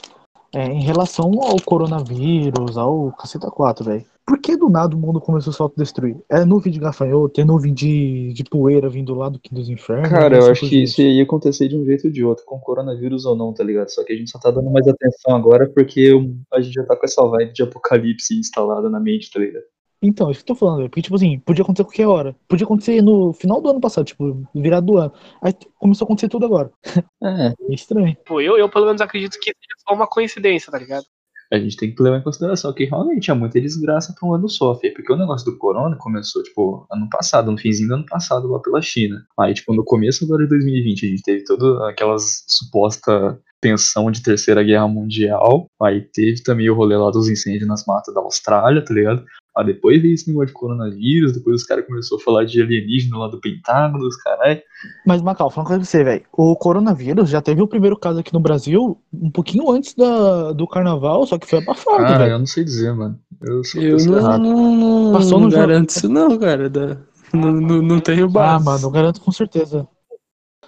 [0.54, 4.06] É, em relação ao coronavírus, ao caceta 4, velho.
[4.26, 6.16] Por que do nada o mundo começou a se autodestruir?
[6.30, 10.10] É nuvem de gafanhoto, é nuvem de, de poeira vindo lá do que dos infernos?
[10.10, 12.60] Cara, eu Assim acho que isso ia acontecer de um jeito ou de outro, com
[12.60, 13.90] coronavírus ou não, tá ligado?
[13.90, 16.12] Só que a gente só tá dando mais atenção agora porque
[16.54, 19.64] a gente já tá com essa vibe de apocalipse instalada na mente, tá ligado?
[20.02, 20.90] Então, isso que eu tô falando, velho.
[20.90, 22.36] Porque, tipo assim, podia acontecer a qualquer hora.
[22.48, 25.14] Podia acontecer no final do ano passado, tipo, virado do ano.
[25.42, 26.72] Aí começou a acontecer tudo agora.
[27.24, 28.18] É, É estranho.
[28.26, 31.06] Pô, eu, eu pelo menos acredito que seja só uma coincidência, tá ligado?
[31.52, 34.48] a gente tem que levar em consideração que realmente é muita desgraça pra um ano
[34.48, 38.06] só, Fê, porque o negócio do corona começou, tipo, ano passado, no finzinho do ano
[38.06, 39.22] passado, lá pela China.
[39.38, 44.24] Aí, tipo, no começo agora de 2020, a gente teve toda aquelas suposta tensão de
[44.24, 48.84] terceira guerra mundial, aí teve também o rolê lá dos incêndios nas matas da Austrália,
[48.84, 49.24] tá ligado?
[49.58, 53.18] Aí depois veio esse negócio de coronavírus, depois os caras começaram a falar de alienígena
[53.18, 54.60] lá do Pentágono, os caras.
[55.06, 56.24] Mas, Macau, falando com você, velho.
[56.32, 60.66] O coronavírus já teve o primeiro caso aqui no Brasil um pouquinho antes da, do
[60.66, 62.32] carnaval, só que foi abafado, velho.
[62.32, 63.20] eu não sei dizer, mano.
[63.42, 65.62] Eu sou Eu não, não, não, Passou não no jogo.
[65.68, 66.70] garanto isso não, cara.
[66.70, 66.98] da-
[67.34, 68.66] não, não, não tenho Ah, base.
[68.66, 69.86] mano, eu garanto com certeza.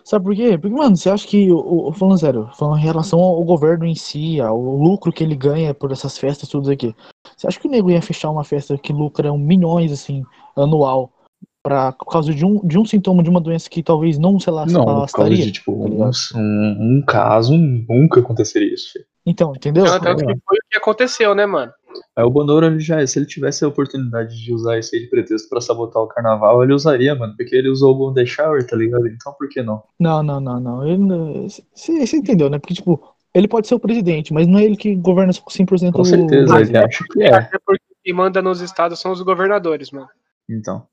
[0.03, 0.57] Sabe por quê?
[0.57, 3.95] Porque, mano, você acha que, o, o- falando sério, falando em relação ao governo em
[3.95, 6.93] si, ao lucro que ele ganha por essas festas, tudo aqui,
[7.35, 10.23] você acha que o nego ia fechar uma festa que lucra milhões, assim,
[10.55, 11.11] anual,
[11.61, 14.49] pra, por causa de um, de um sintoma de uma doença que talvez não se
[14.49, 19.05] ela- Não, por causa de, tipo, tá um, um, um caso, nunca aconteceria isso, Fê.
[19.25, 19.85] Então, entendeu?
[19.85, 21.71] Tanto tanto que foi o que aconteceu, né, mano?
[22.17, 25.09] Aí o Bonoro, ele já, se ele tivesse a oportunidade de usar isso aí de
[25.09, 28.75] pretexto pra sabotar o carnaval, ele usaria, mano, porque ele usou o Golden Shower, tá
[28.75, 29.07] ligado?
[29.07, 29.81] Então por que não?
[29.97, 30.97] Não, não, não, não.
[30.97, 32.59] Não- você entendeu, né?
[32.59, 32.99] Porque, tipo,
[33.33, 36.75] ele pode ser o presidente, mas não é ele que governa 100% Com certeza, Brasil.
[36.75, 37.35] ele acha que é.
[37.35, 40.09] Até porque quem manda nos estados são os governadores, mano.
[40.49, 40.87] Então.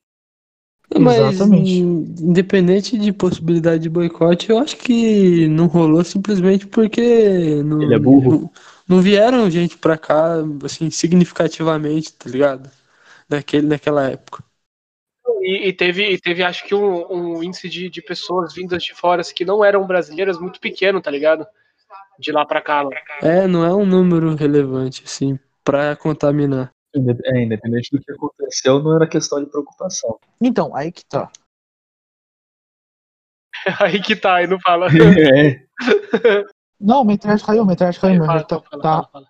[0.98, 1.70] Mas, Exatamente.
[1.80, 7.94] in- independente de possibilidade de boicote, eu acho que não rolou simplesmente porque não, Ele
[7.94, 8.40] é burro.
[8.42, 8.50] não,
[8.88, 12.68] não vieram gente pra cá, assim, significativamente, tá ligado?
[13.28, 14.42] Naquele, naquela época.
[15.42, 18.94] E, e teve, e teve, acho que, um, um índice de, de pessoas vindas de
[18.94, 21.46] fora assim, que não eram brasileiras muito pequeno, tá ligado?
[22.20, 22.96] De lá pra cá, mano.
[23.22, 26.70] É, não é um número relevante, assim, pra contaminar.
[26.94, 30.18] É, independente do que aconteceu, não era questão de preocupação.
[30.40, 31.30] Então, aí que tá.
[33.80, 34.86] Aí que tá, aí não fala.
[34.88, 35.66] é.
[36.80, 39.08] Não, minha internet caiu, minha internet caiu, Aí meu fala, net tá, fala, tá fala,
[39.12, 39.28] fala.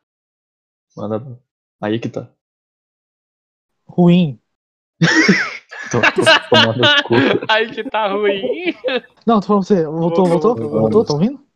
[0.97, 1.41] Manda.
[1.81, 2.31] Aí que tá.
[3.89, 4.41] ruim.
[5.91, 6.81] Tô, tô tomando.
[7.49, 8.43] Aí que tá ruim.
[9.27, 10.55] Não, tô falando pra você, voltou, voltou?
[10.55, 11.50] Voltou, Voltou, tá ouvindo?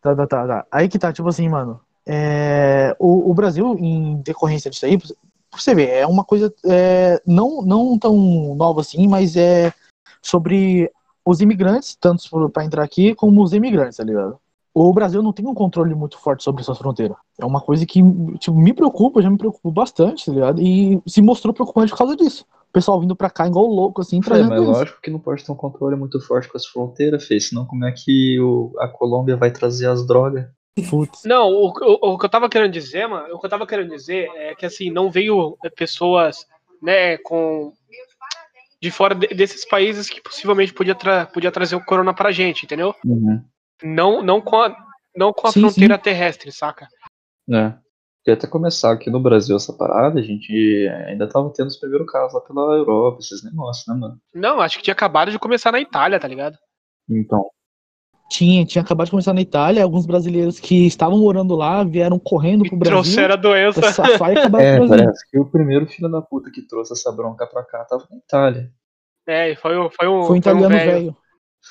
[0.00, 0.66] Tá, tá, tá, tá.
[0.70, 1.80] Aí que tá, tipo assim, mano.
[2.06, 4.98] É, o, o Brasil, em decorrência disso aí,
[5.52, 9.72] você ver, é uma coisa é, não, não tão nova assim, mas é
[10.22, 10.90] sobre
[11.24, 14.38] os imigrantes, tanto para entrar aqui como os imigrantes, tá ligado?
[14.72, 17.16] O Brasil não tem um controle muito forte sobre suas fronteiras.
[17.38, 18.00] É uma coisa que
[18.38, 20.62] tipo, me preocupa, já me preocupou bastante, tá ligado?
[20.62, 22.46] E se mostrou preocupante por causa disso.
[22.70, 24.70] O pessoal vindo pra cá igual louco, assim, É, trazendo mas isso.
[24.70, 27.40] lógico que não pode ter um controle muito forte com as fronteiras, Fê.
[27.40, 30.46] Senão como é que o, a Colômbia vai trazer as drogas?
[30.88, 31.24] Putz.
[31.24, 33.90] Não, o, o, o que eu tava querendo dizer, mano, o que eu tava querendo
[33.90, 36.46] dizer é que assim, não veio é, pessoas,
[36.80, 37.72] né, com
[38.80, 42.64] de fora de- desses países que possivelmente podia, tra podia trazer o corona pra gente,
[42.64, 42.94] entendeu?
[43.04, 43.44] Uhum.
[43.82, 44.74] Não, não com a,
[45.14, 46.86] não com a Sim, fronteira terrestre, saca?
[47.50, 47.74] É.
[48.20, 50.52] Porque até começar aqui no Brasil essa parada, a gente
[51.06, 54.20] ainda tava tendo os primeiros casos lá pela Europa, esses negócios, né, mano?
[54.34, 56.58] Não, acho que tinha acabado de começar na Itália, tá ligado?
[57.08, 57.48] Então,
[58.30, 62.64] Tinha, tinha acabado de começar na Itália, alguns brasileiros que estavam morando lá vieram correndo
[62.68, 63.90] pro Brasil trouxeram a doença.
[63.90, 67.46] safar e acabar é, parece que o primeiro filho da puta que trouxe essa bronca
[67.46, 68.70] pra cá tava na Itália.
[69.26, 70.92] É, e foi, o- foi um, Foi um italiano velho.
[70.92, 71.16] velho.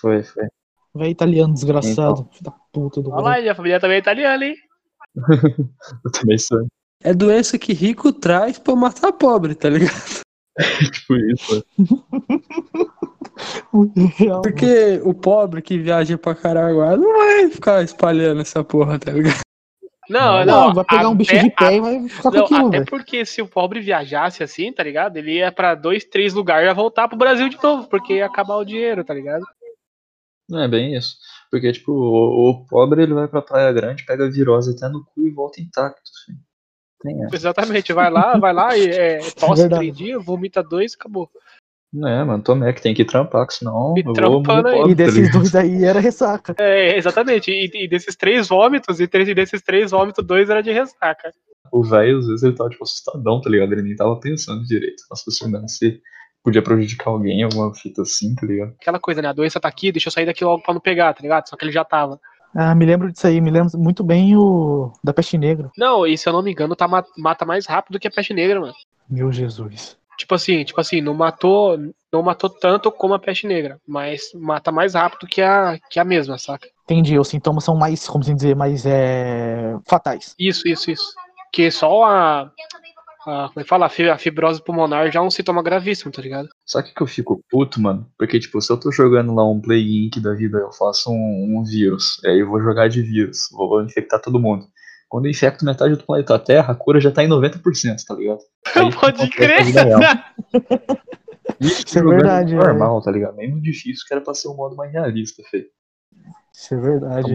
[0.02, 0.48] Foi, foi.
[0.96, 2.28] Velho italiano desgraçado.
[2.32, 4.56] Filho da puta do Olha lá, minha família também é italiana, hein?
[6.06, 6.66] Eu também sou
[7.04, 10.22] É doença que rico traz pra matar pobre, tá ligado?
[10.92, 11.66] tipo isso.
[14.18, 19.12] Real, Porque o pobre que viaja pra Caraguá não vai ficar espalhando essa porra, tá
[19.12, 19.40] ligado?
[20.10, 20.74] Não, não, não.
[20.74, 22.90] vai pegar um bicho até- de pé e vai ficar com Não, aquilo, até velho.
[22.90, 25.18] porque se o pobre viajasse assim, tá ligado?
[25.18, 28.26] Ele ia pra dois, três lugares e ia voltar pro Brasil de novo, porque ia
[28.26, 29.46] acabar o dinheiro, tá ligado?
[30.50, 31.16] Não é bem isso.
[31.52, 35.04] Porque, tipo, o, o pobre ele vai pra Praia Grande, pega a virose até no
[35.04, 36.02] cu e volta intacto.
[36.02, 37.36] Essa.
[37.36, 39.82] Exatamente, vai lá, vai lá e é, tosse Verdade.
[39.82, 41.30] três dias, vomita dois, acabou.
[41.92, 44.92] Não é, mano, Tomé que tem que trampar, que senão Me eu vou trampando pobre,
[44.92, 46.54] E tá desses dois aí era ressaca.
[46.60, 47.50] É, exatamente.
[47.50, 51.34] E, e desses três vômitos, e três, e desses três vômitos, dois era de ressaca.
[51.72, 53.72] O velho, às vezes, ele tava, tipo, assustadão, tá ligado?
[53.74, 55.04] Ele nem tava pensando direito.
[55.10, 56.00] Raciocinando se
[56.50, 58.74] podia prejudicar alguém, alguma fita assim, tá ligado?
[58.82, 59.28] Aquela coisa, né?
[59.30, 61.48] A doença tá aqui, deixa eu sair daqui logo pra não pegar, tá ligado?
[61.48, 62.20] Só que ele já tava.
[62.56, 65.70] Ah, me lembro disso aí, me lembro muito bem o da peste negra.
[65.78, 68.34] Não, e se eu não me engano, tá, ma- mata mais rápido que a peste
[68.34, 68.74] negra, mano.
[69.10, 69.98] Meu Jesus.
[70.18, 71.78] Tipo assim, tipo assim, não matou,
[72.12, 76.04] não matou tanto como a peste negra, mas mata mais rápido que a, que a
[76.04, 76.68] mesma, saca?
[76.84, 80.34] Entendi, os sintomas são mais, como se dizer, mais é, fatais.
[80.38, 81.14] Isso, isso, isso.
[81.54, 82.52] Que só a
[83.26, 83.86] a, como é que fala?
[83.86, 86.50] A fi- a fibrose pulmonar já é um sintoma gravíssimo, tá ligado?
[86.66, 89.60] Só que que eu fico puto, mano, porque, tipo, se eu tô jogando lá um
[89.62, 90.20] Plague Inc.
[90.22, 94.22] da vida, eu faço um, um vírus, aí eu vou jogar de vírus, vou infectar
[94.22, 94.66] todo mundo.
[95.10, 98.40] Quando eu infecto metade do planeta Terra, a cura já tá em 90%, tá ligado?
[98.76, 99.60] Aí Pode crer.
[101.60, 103.36] Isso, é jogando verdade, normal, tá ligado?
[103.36, 105.66] Nem no difícil, que era pra ser um modo mais realista, Fê.
[106.60, 107.32] Isso é verdade.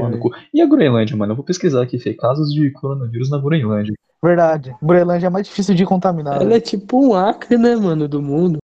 [0.53, 1.33] E a Groenlândia, mano?
[1.33, 2.13] Eu vou pesquisar aqui, Fê.
[2.13, 3.95] Casos de coronavírus na Groenlândia.
[4.23, 4.77] Verdade.
[4.83, 6.43] Groenlândia é mais difícil de contaminar.
[6.43, 8.59] Ela é tipo um acre, né, mano, do mundo.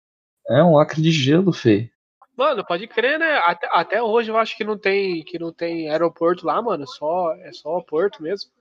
[0.50, 1.90] É um acre de gelo, Fê.
[2.36, 3.40] Mano, pode crer, né?
[3.46, 6.86] Até, até hoje eu acho que não tem que não tem aeroporto lá, mano.
[6.86, 8.52] Só, é só porto mesmo.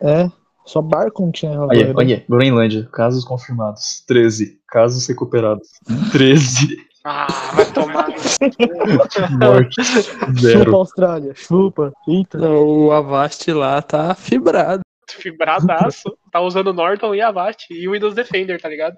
[0.00, 0.30] É.
[0.64, 4.02] Só barco não tinha Olha, olha, Groenlândia, casos confirmados.
[4.06, 4.60] 13.
[4.66, 5.68] Casos recuperados.
[6.10, 6.85] 13.
[7.08, 8.08] Ah, vai tomar.
[8.08, 9.86] no- Mortes.
[9.86, 10.74] Chupa, Zero.
[10.76, 11.34] Austrália.
[11.36, 11.92] Chupa.
[12.08, 12.36] Eita.
[12.36, 14.80] Não, o Avast lá tá fibrado.
[15.08, 16.18] Fibradaço.
[16.32, 18.96] Tá usando Norton e Avast e o Windows Defender, tá ligado?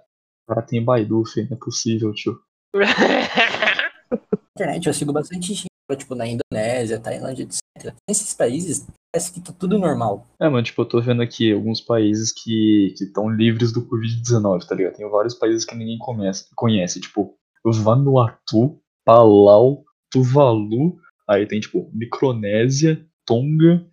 [0.48, 1.42] Cara, tem Baidu, Fê.
[1.50, 2.40] Não é possível, tio.
[4.58, 5.66] internet, eu sigo bastante gente,
[5.96, 7.94] tipo, na Indonésia, Tailândia, etc.
[8.08, 10.26] Nesses países, parece que tá tudo normal.
[10.40, 14.74] É, mano, tipo, eu tô vendo aqui alguns países que estão livres do Covid-19, tá
[14.74, 14.96] ligado?
[14.96, 20.96] Tem vários países que ninguém conhece, conhece tipo, Vanuatu, Palau, Tuvalu,
[21.28, 23.86] aí tem, tipo, Micronésia, Tonga,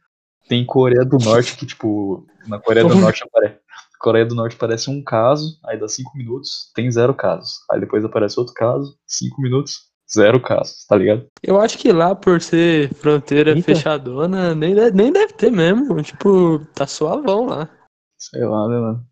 [0.48, 2.96] tem Coreia do Norte, que, tipo, na Coreia do.
[2.96, 3.60] Norte aparece.
[4.00, 7.60] Coreia do Norte aparece um caso, aí dá cinco minutos, tem zero casos.
[7.72, 11.26] Aí depois aparece outro caso, cinco minutos, zero casos, tá ligado?
[11.42, 13.64] Eu acho que lá, por ser fronteira Eita.
[13.64, 16.02] fechadona, nem deve, nem deve ter mesmo.
[16.04, 17.70] Tipo, tá suavão lá.
[18.18, 19.06] Sei lá, né, mano?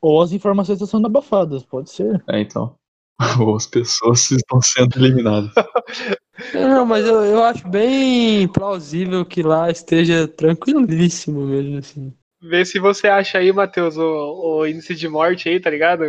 [0.00, 2.22] Ou as informações estão sendo abafadas, pode ser.
[2.26, 2.74] É, então.
[3.38, 5.50] Ou as pessoas estão sendo eliminadas.
[6.54, 12.12] Não, mas eu, eu acho bem plausível que lá esteja tranquilíssimo mesmo, assim.
[12.42, 16.04] Vê se você acha aí, Matheus, o, o índice de morte aí, tá ligado?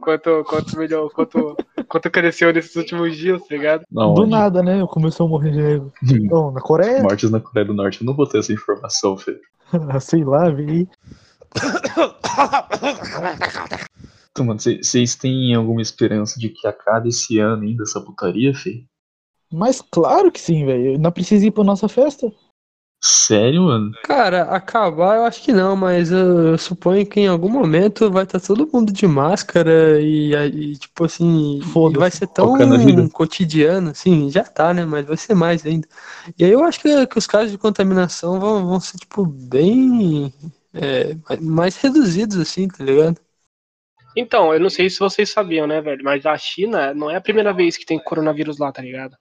[0.00, 1.56] Quanto, quanto melhor, quanto,
[1.88, 3.82] quanto cresceu nesses últimos dias, tá ligado?
[3.90, 4.30] Não, Do onde?
[4.30, 4.84] nada, né?
[4.88, 5.92] Começou a morrer de nego.
[6.02, 8.00] Então, na Coreia, Mortes na Coreia do Norte.
[8.00, 9.40] Eu não vou ter essa informação, Fê.
[10.00, 10.88] sei lá, vi.
[14.34, 18.84] Então, mano, vocês têm alguma esperança de que acabe esse ano ainda essa putaria, Fê?
[19.52, 20.98] Mas claro que sim, velho.
[20.98, 22.32] Não precisa ir pra nossa festa.
[23.00, 23.92] Sério, mano?
[24.02, 28.24] Cara, acabar eu acho que não, mas eu, eu suponho que em algum momento vai
[28.24, 32.00] estar todo mundo de máscara e, e, tipo assim, Foda-se.
[32.00, 34.84] vai ser tão cotidiano, assim, já tá, né?
[34.84, 35.86] Mas vai ser mais ainda.
[36.36, 40.32] E aí eu acho que, que os casos de contaminação vão, vão ser, tipo, bem
[40.72, 43.20] é, mais reduzidos, assim, tá ligado?
[44.16, 46.02] Então, eu não sei se vocês sabiam, né, velho?
[46.04, 49.16] Mas a China não é a primeira vez que tem coronavírus lá, tá ligado?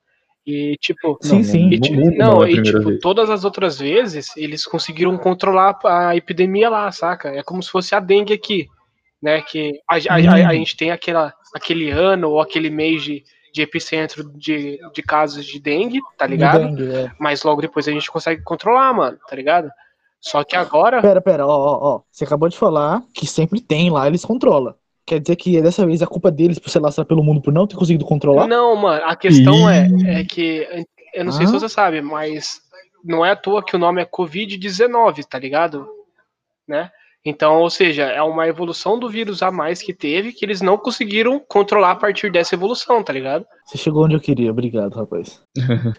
[0.45, 1.69] E, tipo, Sim, não, sim.
[1.71, 2.99] E, ti- mundo não, não é e tipo, vez.
[2.99, 7.29] todas as outras vezes eles conseguiram controlar a epidemia lá, saca?
[7.29, 8.67] É como se fosse a dengue aqui,
[9.21, 9.41] né?
[9.41, 13.62] Que a, a- a- a gente tem aquela, aquele ano ou aquele mês de, de
[13.62, 16.67] epicentro de, de casos de dengue, tá ligado?
[16.75, 17.12] Dengue, é.
[17.17, 19.69] Mas logo depois a gente consegue controlar, mano, tá ligado?
[20.19, 21.01] Só que agora.
[21.01, 22.01] Pera, pera, ó, ó, ó.
[22.12, 24.75] Você acabou de falar que sempre tem lá, eles controlam.
[25.06, 27.68] Quer dizer que dessa vez a culpa deles por se lastrar pelo mundo por não
[27.68, 28.48] ter conseguido controlar?
[28.48, 30.08] Não, mano, a questão é, Ih.
[30.08, 30.66] é que.
[31.13, 31.60] Eu não sei se Ah.
[31.60, 32.62] você sabe, mas
[33.04, 35.88] não é à toa que o nome é Covid-19, tá ligado?
[36.68, 36.89] Né?
[37.26, 40.78] Então, ou seja, é uma evolução do vírus a mais que teve que eles não
[40.78, 43.46] conseguiram controlar a partir dessa evolução, tá ligado?
[43.66, 45.42] Você chegou onde eu queria, obrigado, rapaz.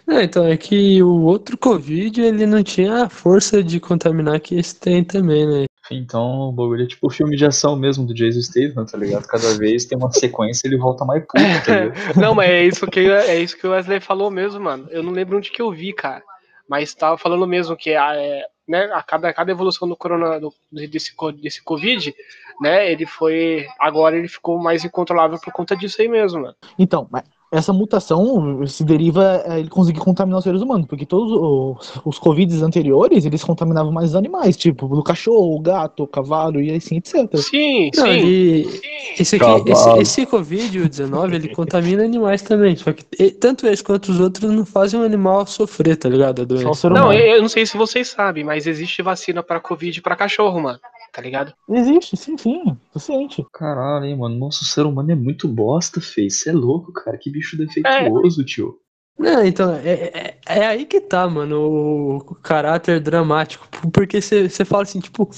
[0.07, 4.53] É, então é que o outro Covid, ele não tinha a força de contaminar que
[4.55, 5.65] esse tem também, né?
[5.91, 9.27] Então, o bagulho é tipo o filme de ação mesmo do Jason Statham, tá ligado?
[9.27, 11.93] Cada vez tem uma sequência ele volta mais puto, tá ligado?
[12.19, 14.87] Não, mas é isso que é isso que o Wesley falou mesmo, mano.
[14.89, 16.23] Eu não lembro onde que eu vi, cara.
[16.67, 20.39] Mas tava falando mesmo que a, é, né, a cada, a cada evolução do corona
[20.39, 22.15] do, desse, desse Covid,
[22.59, 23.67] né, ele foi.
[23.79, 26.55] Agora ele ficou mais incontrolável por conta disso aí mesmo, mano.
[26.79, 27.23] Então, mas
[27.55, 32.19] essa mutação se deriva a ele conseguir contaminar os seres humanos, porque todos os, os
[32.19, 36.71] Covids anteriores, eles contaminavam mais os animais, tipo o cachorro, o gato, o cavalo e
[36.71, 37.35] assim, etc.
[37.37, 38.11] Sim, Não, sim.
[38.11, 38.81] ele,
[39.17, 42.75] esse, aqui, esse, esse Covid, o 19, ele contamina animais também.
[42.75, 46.41] Só que tanto esse quanto os outros não fazem o animal sofrer, tá ligado?
[46.41, 46.89] A doença.
[46.89, 50.79] Não, eu não sei se vocês sabem, mas existe vacina pra Covid pra cachorro, mano.
[51.15, 51.53] Tá ligado?
[51.69, 53.45] Existe, sim, sim, tô ciente.
[53.53, 54.35] Caralho, hein, mano.
[54.35, 56.29] Nosso ser humano é muito bosta, fei.
[56.29, 57.17] Você é louco, cara.
[57.17, 58.75] Que bicho defeituoso, tio.
[59.17, 63.65] Não, então, é, é, é aí que tá, mano, o, o caráter dramático.
[63.93, 65.29] Porque você fala assim, tipo,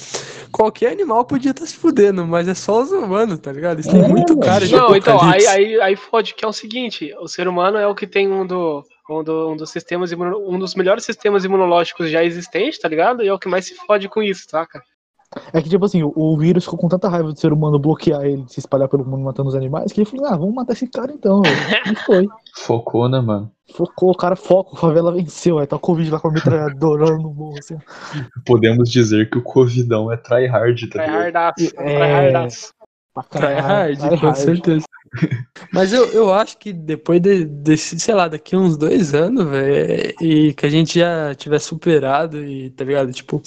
[0.51, 3.79] qualquer animal podia estar se fudendo, mas é só os humanos, tá ligado?
[3.79, 6.53] Isso tem É, muito cara de Não, então, aí, aí, aí fode que é o
[6.53, 10.11] seguinte, o ser humano é o que tem um, do, um, do- um dos sistemas
[10.11, 13.21] imuno- um dos melhores sistemas imunológicos já existentes, tá ligado?
[13.21, 14.81] E é o que mais se fode com isso, saca?
[15.51, 18.23] É que, tipo assim, o, o vírus ficou com tanta raiva do ser humano bloquear
[18.23, 20.73] ele, de se espalhar pelo mundo matando os animais, que ele falou, ah, vamos matar
[20.73, 21.57] esse cara então, velho.
[21.91, 22.27] E foi.
[22.55, 23.51] Focou, né, mano?
[23.73, 27.17] Focou, o cara foca, a favela venceu, aí tá o Covid lá com a metralhadora
[27.17, 27.77] no morro, assim.
[28.45, 31.17] Podemos dizer que o Covidão é tryhard, tá ligado?
[31.17, 31.65] Tryhardaço.
[31.77, 31.95] É.
[31.95, 32.73] Tryhardaço.
[33.13, 34.85] Pra Try caralho, hard, try com certeza.
[35.73, 40.13] Mas eu, eu acho que depois de, desse, sei lá, daqui uns dois anos, velho,
[40.21, 43.11] e que a gente já tiver superado e, tá ligado?
[43.11, 43.41] Tipo,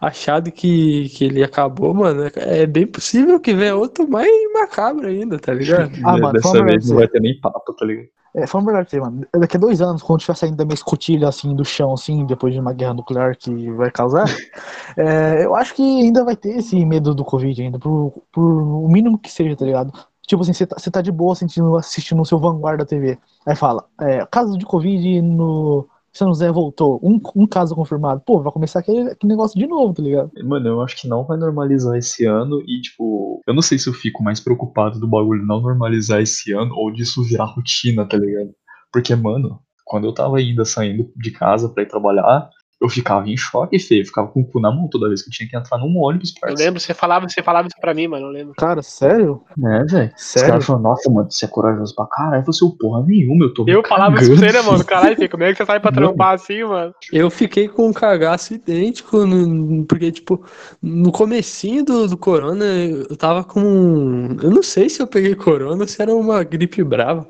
[0.00, 5.38] achado que, que ele acabou, mano, é bem possível que venha outro mais macabro ainda,
[5.38, 5.90] tá ligado?
[6.04, 6.90] Ah, mano, Dessa vamos vez ver.
[6.90, 8.08] não vai ter nem papo, tá ligado?
[8.32, 11.28] É, falando a verdade, mano, daqui a dois anos, quando tiver saindo da minha escotilha,
[11.28, 14.24] assim, do chão, assim, depois de uma guerra nuclear que vai causar,
[14.96, 18.88] é, eu acho que ainda vai ter esse medo do Covid ainda, por, por o
[18.88, 19.92] mínimo que seja, tá ligado?
[20.30, 23.18] Tipo assim, você tá, tá de boa sentindo, assistindo o seu Vanguarda TV.
[23.44, 28.22] Aí fala, é, caso de Covid no São José voltou, um, um caso confirmado.
[28.24, 30.30] Pô, vai começar aquele, aquele negócio de novo, tá ligado?
[30.44, 33.88] Mano, eu acho que não vai normalizar esse ano e, tipo, eu não sei se
[33.88, 38.16] eu fico mais preocupado do bagulho não normalizar esse ano ou disso virar rotina, tá
[38.16, 38.54] ligado?
[38.92, 42.48] Porque, mano, quando eu tava ainda saindo de casa pra ir trabalhar,
[42.80, 44.02] eu ficava em choque, feio.
[44.02, 45.98] Eu ficava com o cu na mão toda vez que eu tinha que entrar num
[45.98, 46.64] ônibus, Eu parça.
[46.64, 48.54] lembro, você falava, você falava isso pra mim, mano, eu lembro.
[48.56, 49.42] Cara, sério?
[49.56, 50.10] Né, velho?
[50.16, 50.48] Os Sério?
[50.50, 52.44] caras falam, nossa, mano, você é corajoso pra caralho.
[52.46, 54.84] Você, o porra nenhuma, eu tô Eu falava isso pra você, né, cagando, mano?
[54.84, 56.94] Caralho, filho, como é que você sai pra trampar assim, mano?
[57.12, 60.42] Eu fiquei com um cagaço idêntico, no- porque, tipo,
[60.82, 64.36] no comecinho do, do corona, eu tava com.
[64.42, 67.26] Eu não sei se eu peguei corona ou se era uma gripe brava,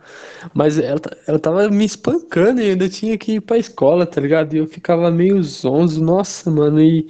[0.54, 4.20] mas ela, ela tava me espancando e eu ainda tinha que ir pra escola, tá
[4.20, 4.54] ligado?
[4.54, 7.08] E eu ficava meio zonzo, nossa, mano, e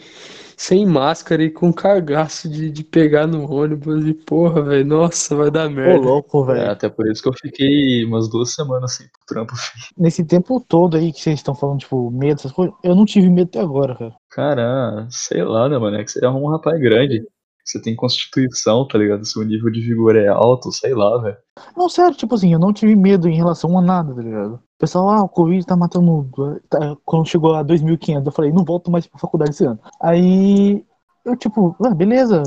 [0.57, 5.51] sem máscara e com cagaço de, de pegar no ônibus e porra, velho, nossa, vai
[5.51, 5.99] dar Ô, merda.
[5.99, 6.71] louco, É, velho.
[6.71, 9.57] até por isso que eu fiquei umas duas semanas sem pro trampo.
[9.57, 9.95] filho.
[9.97, 13.29] Nesse tempo todo aí que vocês estão falando, tipo, medo, essas coisas, eu não tive
[13.29, 14.15] medo até agora, cara.
[14.31, 15.97] Cara, sei lá, né, mano?
[15.97, 17.27] É que você é um rapaz grande.
[17.65, 19.25] Você tem constituição, tá ligado?
[19.25, 21.37] Seu nível de vigor é alto, sei lá, velho.
[21.77, 24.55] Não, sério, tipo assim, eu não tive medo em relação a nada, tá ligado?
[24.55, 26.29] O pessoal, ah, o Covid tá matando.
[26.69, 29.79] tá- quando chegou a 2.500, eu falei, não volto mais pra faculdade esse ano.
[30.01, 30.85] Aí,
[31.25, 32.43] eu, tipo, ah, beleza,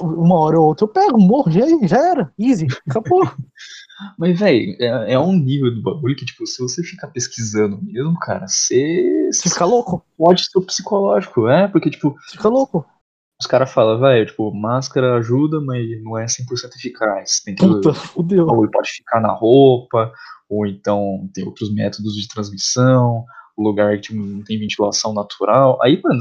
[0.00, 3.22] uma hora ou outra eu pego, morro, já, já era, easy, acabou.
[4.18, 8.16] Mas, velho, é, é um nível do bagulho que, tipo, se você ficar pesquisando mesmo,
[8.18, 9.28] cara, você.
[9.32, 11.68] Você fica louco, Pode ser psicológico, é?
[11.68, 12.84] Porque, tipo, você fica louco.
[13.40, 17.40] Os caras falam, velho, tipo, máscara ajuda, mas não é 100% eficaz.
[17.40, 17.64] Tem que.
[17.64, 18.46] Puta, fudeu.
[18.46, 20.12] Ou ele pode ficar na roupa,
[20.48, 23.24] ou então tem outros métodos de transmissão,
[23.56, 25.78] lugar que tipo, não tem ventilação natural.
[25.82, 26.20] Aí, mano,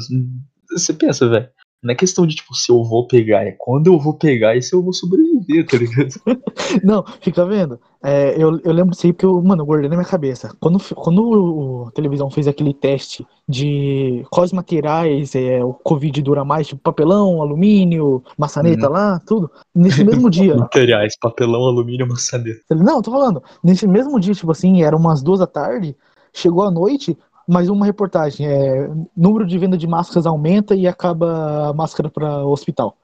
[0.69, 1.49] você pensa, velho,
[1.82, 4.62] não é questão de, tipo, se eu vou pegar, é quando eu vou pegar e
[4.62, 6.16] se eu vou sobreviver, tá ligado?
[6.84, 7.80] Não, fica vendo.
[8.04, 10.56] É, eu, eu lembro disso aí porque, eu, mano, eu guardei na minha cabeça.
[10.60, 16.68] Quando, quando a televisão fez aquele teste de quais materiais é, o Covid dura mais,
[16.68, 19.50] tipo papelão, alumínio, maçaneta lá, tudo.
[19.74, 20.56] Nesse mesmo dia.
[20.58, 22.74] Materiais, papelão, alumínio, maçaneta.
[22.76, 23.42] Não, tô falando.
[23.63, 25.96] Nesse mesmo dia, tipo assim, era umas duas da tarde,
[26.34, 28.48] chegou a noite, mais uma reportagem.
[28.48, 32.98] É, número de venda de máscaras aumenta e acaba a máscara para hospital.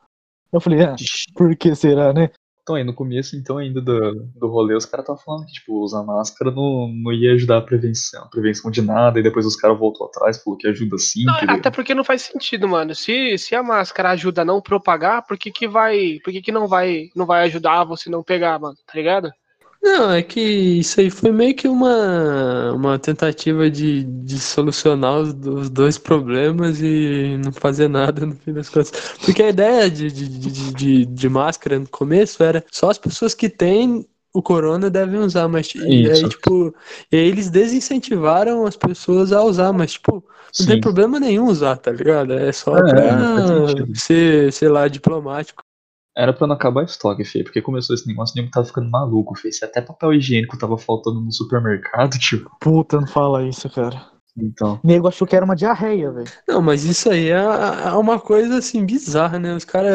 [0.52, 0.96] Eu falei, ah,
[1.36, 2.30] por que será, né?
[2.64, 5.84] Então, aí no começo, então, ainda do, do rolê, os caras estavam falando que, tipo,
[5.84, 9.78] usar máscara não, não ia ajudar a prevenção, prevenção de nada, e depois os caras
[9.78, 11.56] voltou atrás, falou que ajuda sim, Não, entendeu?
[11.58, 12.96] até porque não faz sentido, mano.
[12.96, 16.54] Se, se a máscara ajuda a não propagar, por que que vai, por que que
[16.54, 18.78] não vai, não vai ajudar você não pegar, mano?
[18.88, 19.30] Tá ligado?
[19.84, 25.34] Não, é que isso aí foi meio que uma, uma tentativa de, de solucionar os,
[25.46, 28.92] os dois problemas e não fazer nada no fim das contas.
[29.22, 33.36] Porque a ideia de, de, de, de, de máscara no começo era só as pessoas
[33.36, 36.74] que têm o corona devem usar, mas e aí, tipo,
[37.12, 40.24] e aí eles desincentivaram as pessoas a usar, mas, tipo,
[40.58, 40.66] não Sim.
[40.66, 42.34] tem problema nenhum usar, tá ligado?
[42.34, 43.28] É só É, pra
[43.68, 43.94] sentido.
[43.96, 45.62] ser, sei lá, diplomático.
[46.16, 49.36] Era pra não acabar estoque, feio, porque começou esse negócio, o nego tava ficando maluco,
[49.36, 49.54] feio.
[49.54, 52.50] Se até papel higiênico tava faltando no supermercado, tio.
[52.60, 54.14] Puta, não fala isso, cara.
[54.36, 54.80] Então.
[54.84, 56.28] O nego achou que era uma diarreia, velho.
[56.48, 59.56] Não, mas isso aí é, é uma coisa assim bizarra, né?
[59.56, 59.94] Os caras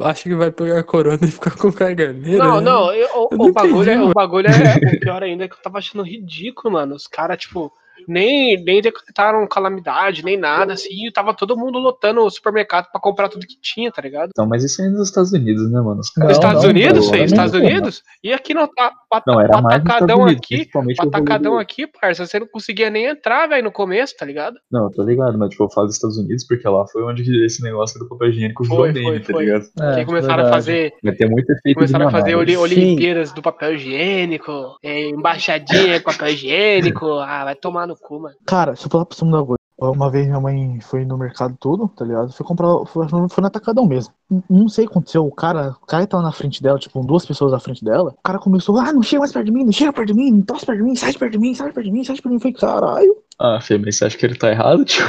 [0.00, 2.42] acham que vai pegar corona e ficar com caganeira.
[2.42, 2.60] Não, né?
[2.62, 5.44] não, eu- o, Eu o não bagulho, entendi, é, o bagulho é o pior ainda
[5.44, 6.94] é que eu tava achando ridículo, mano.
[6.94, 7.70] Os caras, tipo,
[8.08, 13.00] nem, nem decretaram calamidade, nem nada, assim, e tava todo mundo lotando o supermercado pra
[13.00, 14.30] comprar tudo que tinha, tá ligado?
[14.30, 16.00] Então, mas isso aí é nos Estados Unidos, né, mano?
[16.00, 17.68] Os Não, caras- Nos Estados não, Unidos, pô, fez, não, Estados não.
[17.68, 21.52] Unidos, e aqui no pa- pa- Não, era mais patacadão aqui, principalmente o rolê patacadão
[21.54, 24.56] do- aqui, parça, você não conseguia nem entrar, velho, no começo, tá ligado?
[24.70, 27.44] Não, eu tô ligado, mas tipo, eu falo dos Estados Unidos porque lá foi onde
[27.44, 29.64] esse negócio do papel higiênico virou Foi, meme, foi, tá ligado?
[29.80, 32.56] É, que começaram a fazer Vai ter muito efeito Começaram a fazer Sim.
[32.56, 37.06] Olimpíadas do papel higiênico, é, embaixadinha com papel higiênico.
[37.18, 38.36] Ah, vai tomar no cu, mano.
[38.46, 39.58] Cara, deixa eu falar pra você uma coisa.
[39.80, 42.32] Uma vez minha mãe foi no mercado todo, tá ligado?
[42.32, 42.84] Foi comprar.
[42.86, 44.12] Foi, foi no atacadão mesmo.
[44.50, 45.24] Não sei o que aconteceu.
[45.24, 48.10] O cara, o cara tava na frente dela, tipo, duas pessoas na frente dela.
[48.18, 50.32] O cara começou, ah, não chega mais perto de mim, não chega perto de mim,
[50.32, 52.02] não tosse perto de mim, sai de perto de mim, sai de perto de mim,
[52.04, 52.50] sai de perto de mim.
[52.50, 53.16] Eu falei, caralho.
[53.40, 55.04] Ah, Fê, mas você acha que ele tá errado, tio?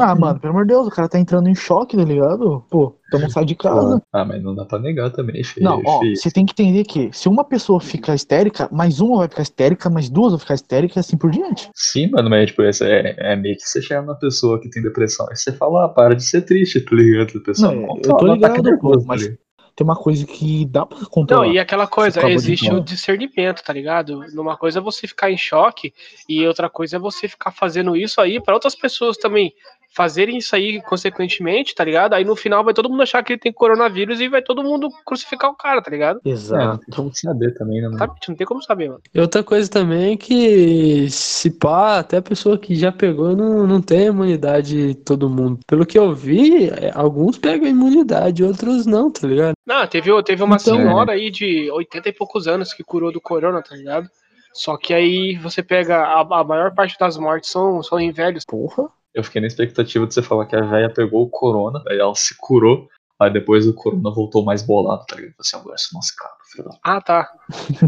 [0.00, 2.64] Ah, mano, pelo amor de Deus, o cara tá entrando em choque, tá ligado?
[2.70, 4.02] Pô, então não sai de casa.
[4.12, 5.60] Ah, mas não dá pra negar também, Fê.
[5.60, 6.16] Não, ó, Fê.
[6.16, 9.90] você tem que entender que se uma pessoa fica histérica, mais uma vai ficar histérica,
[9.90, 11.68] mais duas vão ficar histéricas e assim por diante.
[11.74, 12.70] Sim, mano, mas tipo, é,
[13.18, 16.14] é meio que você chega numa pessoa que tem depressão e você fala, ah, para
[16.14, 17.36] de ser triste, tá ligado?
[17.36, 19.45] A pessoa Não, não, eu tô um ataque ligado, pô, mas- tá ligado?
[19.76, 21.48] Tem uma coisa que dá pra Não, controlar.
[21.48, 24.24] e aquela coisa, existe o discernimento, tá ligado?
[24.32, 25.92] Numa coisa é você ficar em choque
[26.26, 29.52] e outra coisa é você ficar fazendo isso aí pra outras pessoas também
[29.96, 32.12] fazerem isso aí consequentemente, tá ligado?
[32.12, 34.90] Aí no final vai todo mundo achar que ele tem coronavírus e vai todo mundo
[35.06, 36.18] crucificar o cara, tá ligado?
[36.18, 36.78] É, não Exato.
[36.80, 37.98] tem como saber também, né, mano?
[37.98, 38.12] Sabe?
[38.28, 39.00] Não tem como saber, mano.
[39.14, 43.66] E outra coisa também é que se pá, até a pessoa que já pegou não,
[43.66, 45.60] não tem imunidade todo mundo.
[45.66, 49.54] Pelo que eu vi, é, alguns pegam imunidade, outros não, tá ligado?
[49.66, 53.20] Não, teve, teve uma Então- senhora aí de 80 e poucos anos que curou do
[53.20, 54.08] corona, tá ligado?
[54.52, 58.44] Só que aí você pega a, a maior parte das mortes são, são em velhos.
[58.46, 58.88] Porra.
[59.16, 62.14] Eu fiquei na expectativa de você falar que a véia pegou o corona, aí ela
[62.14, 62.86] se curou,
[63.18, 65.34] aí depois o corona voltou mais bolado, tá ligado?
[65.40, 67.32] Assim, agora isso não se cara, filho da Ah, tá.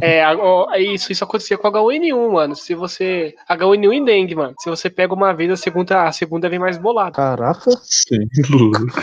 [0.01, 2.55] É, é isso, isso acontecia com H1N1, mano.
[2.55, 3.35] Se você.
[3.51, 4.55] H1N1 e dengue, mano.
[4.59, 7.13] Se você pega uma vez, a segunda, a segunda vem mais bolada.
[7.13, 8.29] Caraca, Sim.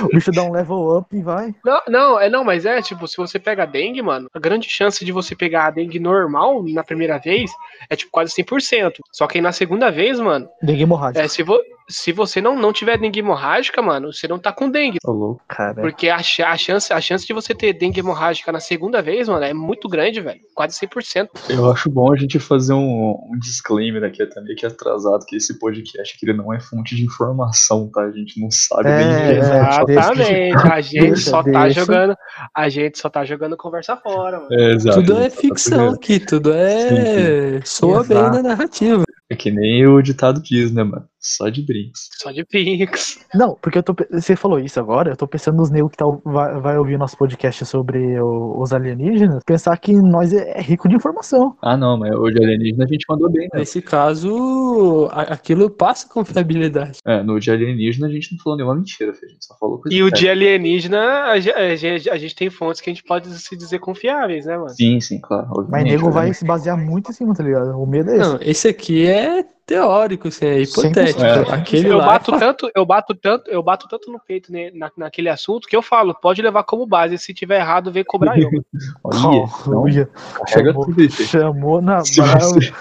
[0.03, 1.53] o bicho dá um level up e vai.
[1.63, 4.69] Não, não, é não, mas é tipo, se você pega a dengue, mano, a grande
[4.69, 7.51] chance de você pegar a dengue normal na primeira vez
[7.89, 8.93] é tipo quase 100%.
[9.11, 11.21] Só que aí na segunda vez, mano, Dengue hemorrágica.
[11.23, 14.69] é, se, vo, se você não, não tiver dengue hemorrágica, mano, você não tá com
[14.69, 14.99] dengue.
[15.05, 15.41] Louco.
[15.47, 19.27] Cara, Porque a, a chance, a chance de você ter dengue hemorrágica na segunda vez,
[19.27, 20.41] mano, é muito grande, velho.
[20.55, 21.29] Quase 100%.
[21.49, 25.35] Eu acho bom a gente fazer um, um disclaimer aqui, até meio que atrasado, que
[25.35, 28.03] esse podcast que ele não é fonte de informação, tá?
[28.03, 30.55] A gente não sabe É, nem é, Exatamente.
[30.71, 31.81] A gente deixa, só tá deixa.
[31.81, 32.15] jogando.
[32.55, 34.53] A gente só tá jogando conversa fora, mano.
[34.53, 35.03] É, exato.
[35.03, 37.59] Tudo é tá ficção aqui, tudo é.
[37.65, 38.35] soa bem Exato.
[38.37, 39.03] na narrativa.
[39.29, 41.05] É que nem o ditado diz, né, mano?
[41.27, 42.09] Só de brinks.
[42.21, 43.19] Só de Pinks.
[43.33, 43.95] Não, porque eu tô.
[44.11, 47.17] Você falou isso agora, eu tô pensando nos negros que tá, vai, vai ouvir nosso
[47.17, 51.57] podcast sobre o- os alienígenas, pensar que nós é, é rico de informação.
[51.63, 53.59] Ah, não, mas o de alienígena a gente mandou bem, né?
[53.59, 56.99] Nesse caso, a- aquilo passa confiabilidade.
[57.05, 59.27] É, no de alienígena a gente não falou nenhuma mentira, filho.
[59.29, 62.35] a gente só falou coisa E o de alienígena, a ge- a gente, a gente
[62.35, 64.69] tem fontes que a gente pode se dizer confiáveis, né, mano?
[64.69, 65.47] Sim, sim, claro.
[65.69, 67.71] Mas nego vai se basear muito em cima, tá ligado?
[67.81, 68.29] O medo é esse.
[68.29, 71.21] Não, esse aqui é teórico, assim, é hipotético.
[71.21, 71.53] 100%.
[71.53, 74.51] Aquele Eu lá bato é fa- tanto, eu bato tanto, eu bato tanto no peito
[74.51, 77.17] né, na, naquele assunto que eu falo, pode levar como base.
[77.17, 78.49] Se tiver errado, vem cobrar eu.
[79.03, 80.09] Olha, então, Olha,
[80.47, 82.73] chamou, chamou na você,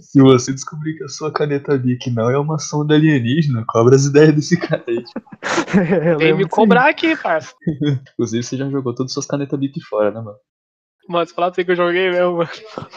[0.00, 4.04] se você descobrir que a sua caneta Bic não é uma sonda alienígena, cobra as
[4.04, 5.02] ideias desse cara aí.
[5.74, 7.54] É, Vem me cobrar aqui, parça.
[8.12, 10.38] Inclusive, você já jogou todas as suas canetas Bic fora, né, mano?
[11.08, 12.50] Mano, se falar pra você que eu joguei mesmo, mano.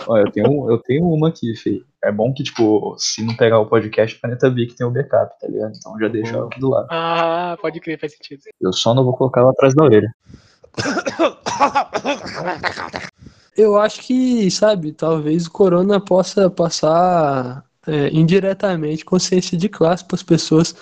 [0.08, 1.82] Olha, eu tenho, eu tenho uma aqui, Fê.
[2.08, 5.38] É bom que, tipo, se não pegar o podcast, a caneta Bic tem o backup,
[5.42, 5.74] tá ligado?
[5.76, 6.88] Então já deixa ela aqui do lado.
[6.90, 8.44] Ah, pode crer, faz sentido.
[8.62, 10.10] Eu só não vou colocar ela atrás da orelha.
[13.58, 20.16] Eu acho que, sabe, talvez o corona possa passar é, indiretamente consciência de classe para
[20.16, 20.76] as pessoas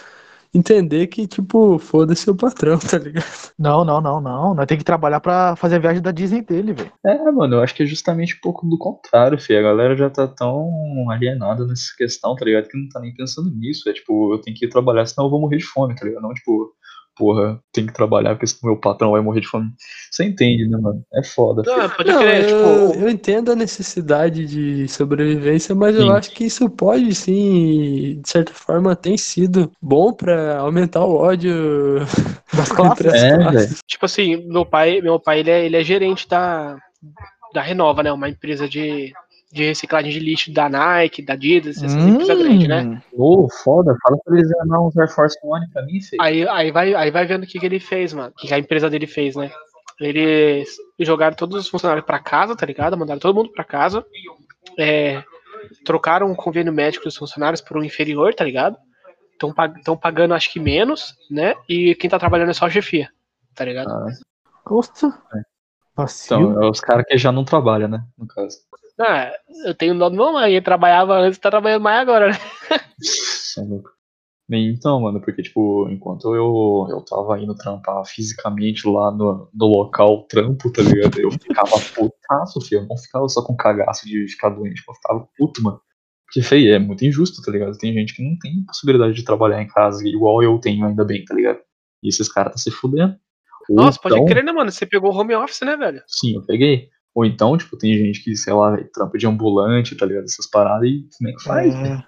[0.55, 3.25] entender que, tipo, foda-se o patrão, tá ligado?
[3.59, 4.53] Não, não, não, não.
[4.53, 6.91] Nós tem que trabalhar pra fazer a viagem da Disney dele, velho.
[7.05, 9.57] É, mano, eu acho que é justamente um pouco do contrário, Fê.
[9.57, 10.69] A galera já tá tão
[11.09, 12.67] alienada nessa questão, tá ligado?
[12.67, 13.89] Que não tá nem pensando nisso.
[13.89, 16.23] É tipo, eu tenho que ir trabalhar, senão eu vou morrer de fome, tá ligado?
[16.23, 16.73] Não, tipo,
[17.15, 19.69] porra, tem que trabalhar porque senão meu patrão vai morrer de fome.
[20.11, 21.03] Você entende, né, mano?
[21.13, 21.63] É foda.
[21.65, 26.11] Não, pode Não, crer, eu, tipo, eu entendo a necessidade de sobrevivência, mas eu Sim.
[26.11, 31.53] acho que isso pode, sim, de certa forma, tem sido bom para aumentar o ódio
[32.55, 33.05] Das classes.
[33.07, 33.79] as É, classes.
[33.87, 36.77] tipo assim, meu pai, meu pai ele é, ele é gerente da,
[37.53, 38.11] da Renova, né?
[38.11, 39.13] Uma empresa de,
[39.55, 42.83] de reciclagem de lixo da Nike, da Adidas, essas empresas grandes, né?
[42.83, 46.17] Hum, Ô, foda, fala pra eles armar uns Air Force One pra mim, Fê.
[46.19, 48.29] Aí, aí, vai, aí vai vendo o que, que ele fez, mano.
[48.29, 49.49] O que, que a empresa dele fez, né?
[49.97, 52.97] Eles jogaram todos os funcionários pra casa, tá ligado?
[52.97, 54.05] Mandaram todo mundo pra casa.
[54.77, 55.23] É,
[55.85, 58.75] trocaram o convênio médico dos funcionários por um inferior, tá ligado?
[59.31, 61.55] Estão pagando, acho que menos, né?
[61.69, 63.09] E quem tá trabalhando é só a chefia,
[63.55, 63.89] tá ligado?
[63.89, 64.07] Ah,
[64.69, 65.07] Nossa.
[65.33, 65.41] É.
[66.25, 68.03] Então, é os caras que já não trabalham, né?
[68.17, 68.57] No caso.
[68.99, 69.31] Ah,
[69.65, 72.37] eu tenho nome do meu mãe, ele trabalhava antes, tá trabalhando mais agora, né?
[73.57, 73.89] É louco.
[74.49, 80.23] Então, mano, porque, tipo, enquanto eu, eu tava indo trampar fisicamente lá no, no local
[80.27, 81.19] trampo, tá ligado?
[81.19, 82.81] Eu ficava putaço, filho.
[82.81, 85.81] Eu não ficava só com cagaço de ficar doente, eu ficava puto, mano.
[86.25, 87.77] Porque, feio, é muito injusto, tá ligado?
[87.77, 91.25] Tem gente que não tem possibilidade de trabalhar em casa, igual eu tenho, ainda bem,
[91.25, 91.59] tá ligado?
[92.03, 93.15] E esses caras tá se fudendo.
[93.69, 94.71] Nossa, pode então- crer, né, mano?
[94.71, 96.03] Você pegou o home office, né, velho?
[96.07, 96.89] Sim, eu peguei.
[97.15, 100.25] Ou então, tipo, tem gente que, sei lá, trampa de ambulante, tá ligado?
[100.25, 101.73] Essas paradas e como é que faz?
[101.73, 102.03] É,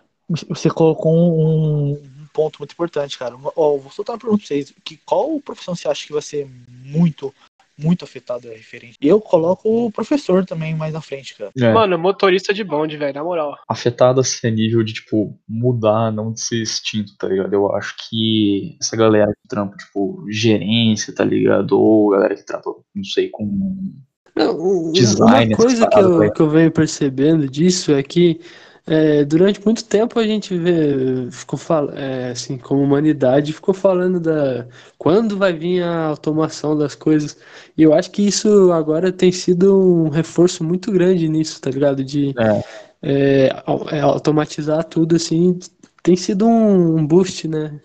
[0.50, 2.02] você colocou um,
[2.38, 3.36] ponto muito importante, cara.
[3.56, 4.72] Ó, vou soltar uma pergunta pra vocês.
[4.86, 6.48] Que, qual profissão você acha que vai ser
[6.86, 7.34] muito,
[7.76, 8.96] muito afetada referente?
[9.02, 11.50] Eu coloco o professor também mais na frente, cara.
[11.58, 13.58] É, Mano, motorista de bonde, velho, na moral.
[13.68, 17.52] afetado assim a nível de, tipo, mudar, não de ser extinto, tá ligado?
[17.54, 21.72] Eu acho que essa galera que trampa, tipo, gerência, tá ligado?
[21.72, 23.96] Ou galera que trampa, não sei, com.
[24.92, 28.40] Design, uma coisa que eu, que eu venho percebendo disso é que
[28.90, 31.60] é, durante muito tempo a gente vê, ficou
[31.94, 34.66] é, assim, como humanidade, ficou falando da
[34.98, 37.38] quando vai vir a automação das coisas.
[37.78, 42.02] E eu acho que isso agora tem sido um reforço muito grande nisso, tá ligado?
[42.02, 42.64] De É,
[43.02, 45.60] é, é, automatizar tudo assim,
[46.02, 47.82] tem sido um boost, né?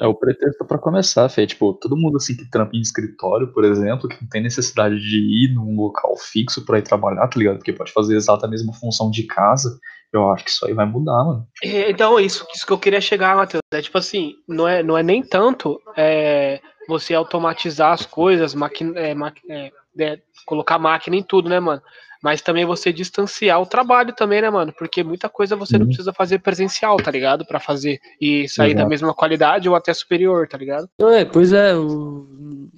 [0.00, 1.46] É o pretexto pra começar, Fê.
[1.46, 5.18] Tipo, todo mundo assim que trampa em escritório, por exemplo, que não tem necessidade de
[5.18, 7.58] ir num local fixo pra ir trabalhar, tá ligado?
[7.58, 9.78] Porque pode fazer exata a mesma função de casa.
[10.12, 11.46] Eu acho que isso aí vai mudar, mano.
[11.62, 13.60] É, Então, isso, isso que eu queria chegar, Matheus.
[13.72, 18.90] É tipo assim, não é, não é nem tanto é, você automatizar as coisas, maqui,
[18.96, 19.70] é, maqui- é,
[20.00, 21.80] é, colocar máquina em tudo, né, mano?
[22.22, 24.72] Mas também você distanciar o trabalho também, né, mano?
[24.78, 25.86] Porque muita coisa você não Uhum.
[25.88, 27.46] precisa fazer presencial, tá ligado?
[27.46, 28.88] Pra fazer e sair da Exato.
[28.90, 30.88] mesma qualidade ou até superior, tá ligado?
[30.98, 32.68] Não é, pois é, o,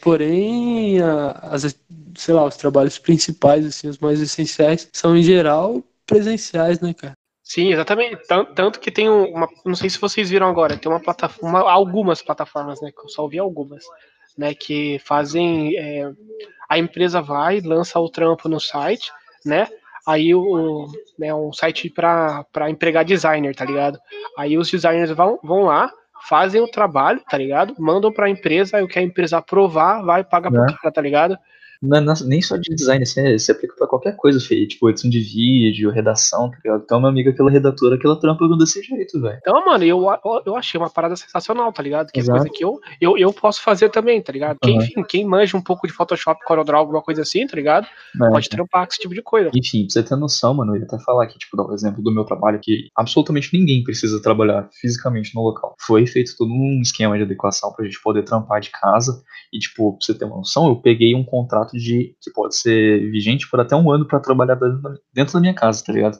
[0.00, 0.98] porém,
[1.42, 1.76] as,
[2.16, 7.12] sei lá, os trabalhos principais, assim, os mais essenciais, são em geral presenciais, né, cara?
[7.42, 8.26] Sim, exatamente.
[8.26, 9.46] Tan- Tanto que tem um- uma.
[9.66, 11.60] Não sei se vocês viram agora, tem uma plataforma.
[11.70, 12.90] Algumas plataformas, né?
[12.90, 13.84] Que eu só vi algumas,
[14.36, 14.54] né?
[14.54, 15.76] Que fazem.
[15.76, 16.10] é,
[16.68, 19.12] a empresa vai, lança o trampo no site,
[19.44, 19.68] né?
[20.06, 20.86] Aí o.
[21.18, 23.98] né, um site para empregar designer, tá ligado?
[24.36, 25.90] Aí os designers vão, vão lá,
[26.28, 27.74] fazem o trabalho, tá ligado?
[27.78, 30.74] Mandam pra empresa, aí o que a empresa aprovar, vai e paga pro Né?
[30.80, 31.38] cara, tá ligado?
[31.84, 34.66] Não é na- nem só de design, assim, se aplica pra qualquer coisa, Fê.
[34.66, 36.82] Tipo, edição de vídeo, redação, tá ligado?
[36.84, 39.38] Então, uma amiga, aquela redatora, aquela trampa desse jeito, velho.
[39.40, 40.06] Então, mano, eu,
[40.46, 42.10] eu achei uma parada sensacional, tá ligado?
[42.10, 42.38] Que é Exato.
[42.38, 44.58] coisa que eu, eu, eu posso fazer também, tá ligado?
[44.62, 44.84] Quem, Aham.
[44.84, 47.86] enfim, quem manja um pouco de Photoshop, CorelDRAW, alguma coisa assim, tá ligado?
[48.14, 48.28] Né?
[48.30, 49.50] Pode trampar com esse tipo de coisa.
[49.54, 52.02] Enfim, pra você ter noção, mano, eu ia até falar aqui, tipo, dar um exemplo
[52.02, 55.74] do meu trabalho, que absolutamente ninguém precisa trabalhar fisicamente no local.
[55.80, 59.22] Foi feito todo um esquema de adequação pra gente poder trampar de casa.
[59.52, 63.10] E, tipo, pra você ter uma noção, eu peguei um contrato de que pode ser
[63.10, 64.58] vigente por até um ano pra trabalhar
[65.12, 66.18] dentro da, minha casa, tá ligado?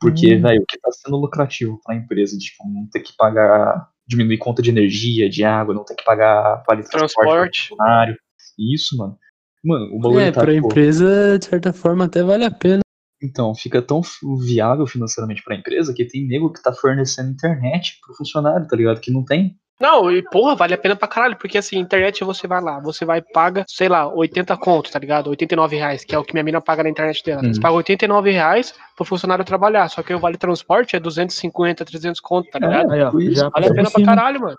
[0.00, 0.42] Porque, Hum.
[0.42, 4.38] velho, o que tá sendo lucrativo pra empresa, de, tipo, não ter que pagar, diminuir
[4.38, 8.16] conta de energia, de água, não ter que pagar vale transporte funcionário.
[8.58, 9.16] Isso, mano.
[9.64, 12.80] Mano, o bagulho É, tá, pra tipo, empresa, de certa forma, até vale a pena.
[13.22, 14.02] então, fica tão
[14.44, 19.00] viável financeiramente pra empresa que tem nego que tá fornecendo internet pro funcionário, tá ligado?
[19.00, 19.58] Que não tem.
[19.80, 23.04] Não, e porra, vale a pena pra caralho, porque assim, internet você vai lá, você
[23.04, 25.28] vai paga, sei lá, 80 conto, tá ligado?
[25.30, 27.42] 89 reais, que é o que minha mina paga na internet dela.
[27.44, 27.52] Hum.
[27.52, 32.20] Você paga 89 reais pro funcionário trabalhar, só que o vale transporte é 250, 300
[32.20, 32.90] conto, tá ligado?
[32.92, 34.56] Aí, ó, já Vale a pena pra caralho, mano.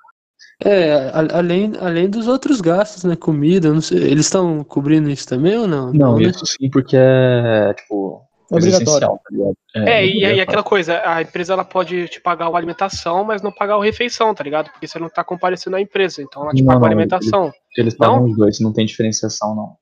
[0.64, 3.16] É, a- além, além dos outros gastos, né?
[3.16, 5.92] Comida, não sei, eles estão cobrindo isso também ou não?
[5.94, 6.24] Não, né?
[6.24, 8.22] isso sim, porque é, tipo,
[8.52, 9.56] essencial, tá ligado?
[9.76, 13.76] É, e aquela coisa, a empresa ela pode te pagar a alimentação, mas não pagar
[13.76, 14.70] a refeição, tá ligado?
[14.72, 17.52] Porque você não tá comparecendo à empresa, então ela te Não, paga a não, alimentação.
[17.78, 19.76] Eles pagam os dois, não tem diferenciação, não.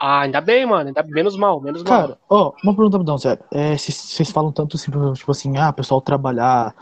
[0.00, 2.00] Ah, ainda bem, mano, ainda menos mal, menos mal.
[2.00, 3.44] Cara, ó, uma pergunta rapidão, sério.
[3.52, 6.74] É, vocês vocês falam tanto assim, tipo assim, ah, pessoal trabalhar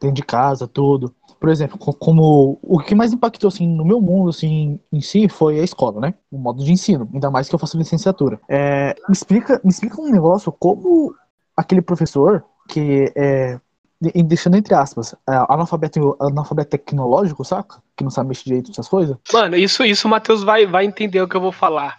[0.00, 1.14] dentro de casa, tudo.
[1.42, 5.28] Por exemplo, co- como o que mais impactou assim no meu mundo assim em si
[5.28, 6.14] foi a escola, né?
[6.30, 8.38] O modo de ensino, ainda mais que eu faço licenciatura.
[8.48, 11.12] É, me explica, me explica um negócio como
[11.56, 13.58] aquele professor que é
[14.00, 17.82] de- deixando entre aspas, é, analfabeto, analfabeto tecnológico, saca?
[17.96, 19.16] Que não sabe mexer direito nessas coisas.
[19.32, 21.98] Mano, isso, isso o Matheus vai, vai entender o que eu vou falar.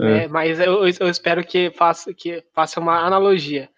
[0.00, 0.04] É.
[0.04, 0.28] né?
[0.28, 3.68] Mas eu, eu espero que faça, que faça uma analogia.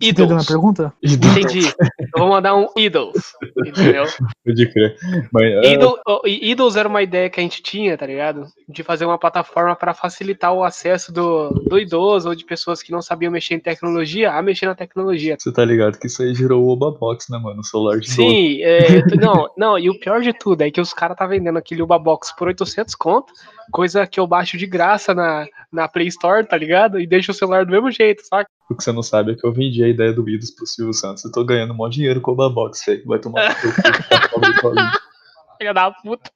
[0.00, 0.46] Entendeu Idols.
[0.46, 0.92] pergunta?
[1.02, 1.72] Entendi.
[2.14, 3.32] Eu vou mandar um Idols.
[3.64, 4.04] Entendeu?
[4.44, 4.96] Pode crer.
[5.32, 8.46] Mas, é, Idol, e Idols era uma ideia que a gente tinha, tá ligado?
[8.68, 12.90] De fazer uma plataforma para facilitar o acesso do, do idoso ou de pessoas que
[12.92, 15.36] não sabiam mexer em tecnologia a mexer na tecnologia.
[15.38, 17.60] você tá ligado que isso aí gerou o Obabox, né, mano?
[17.60, 18.10] O celular de.
[18.10, 21.26] Sim, é, tô- não, não, e o pior de tudo é que os caras tá
[21.26, 23.32] vendendo aquele Uba Box por 800 conto,
[23.70, 26.98] coisa que eu baixo de graça na, na Play Store, tá ligado?
[27.00, 28.48] E deixo o celular do mesmo jeito, saca?
[28.70, 30.92] O que você não sabe é que eu vendi a ideia do Windows pro Silvio
[30.92, 31.24] Santos.
[31.24, 33.04] Eu tô ganhando mó dinheiro com o Obabox, velho.
[33.06, 34.92] Vai tomar no teu cu, tá.
[35.58, 36.30] Filha da puta.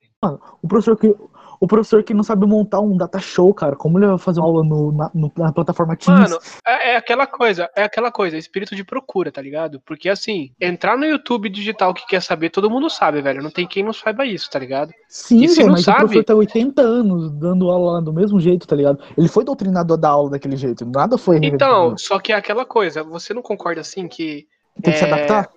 [0.62, 1.14] O professor que
[1.60, 4.46] O professor que não sabe montar um data show, cara, como ele vai fazer uma
[4.46, 6.30] aula no, na, na plataforma Teams?
[6.30, 9.80] Mano, é, é aquela coisa, é aquela coisa, espírito de procura, tá ligado?
[9.84, 13.42] Porque assim, entrar no YouTube digital que quer saber, todo mundo sabe, velho.
[13.42, 14.92] Não tem quem não saiba isso, tá ligado?
[15.08, 18.00] Sim, e se velho, não mas sabe- o professor tá 80 anos dando aula lá
[18.00, 19.02] do mesmo jeito, tá ligado?
[19.16, 22.64] Ele foi doutrinado a dar aula daquele jeito, nada foi Então, só que é aquela
[22.64, 24.46] coisa, você não concorda assim que.
[24.82, 25.50] tem que se é, adaptar?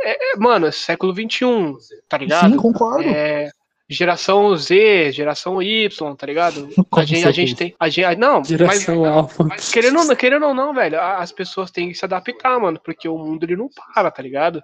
[0.00, 1.76] é- é- mano, é século XXI,
[2.08, 2.50] tá ligado?
[2.50, 3.08] Sim, concordo.
[3.08, 3.50] É,
[3.88, 6.68] geração Z, geração Y, tá ligado?
[6.92, 7.74] A gente, a gente tem.
[7.78, 9.44] A gente, não, mas, Geração alfa.
[9.44, 13.08] mas querendo, ou- querendo ou não, velho, as pessoas têm que se adaptar, mano, porque
[13.08, 14.62] o mundo ele não para, tá ligado?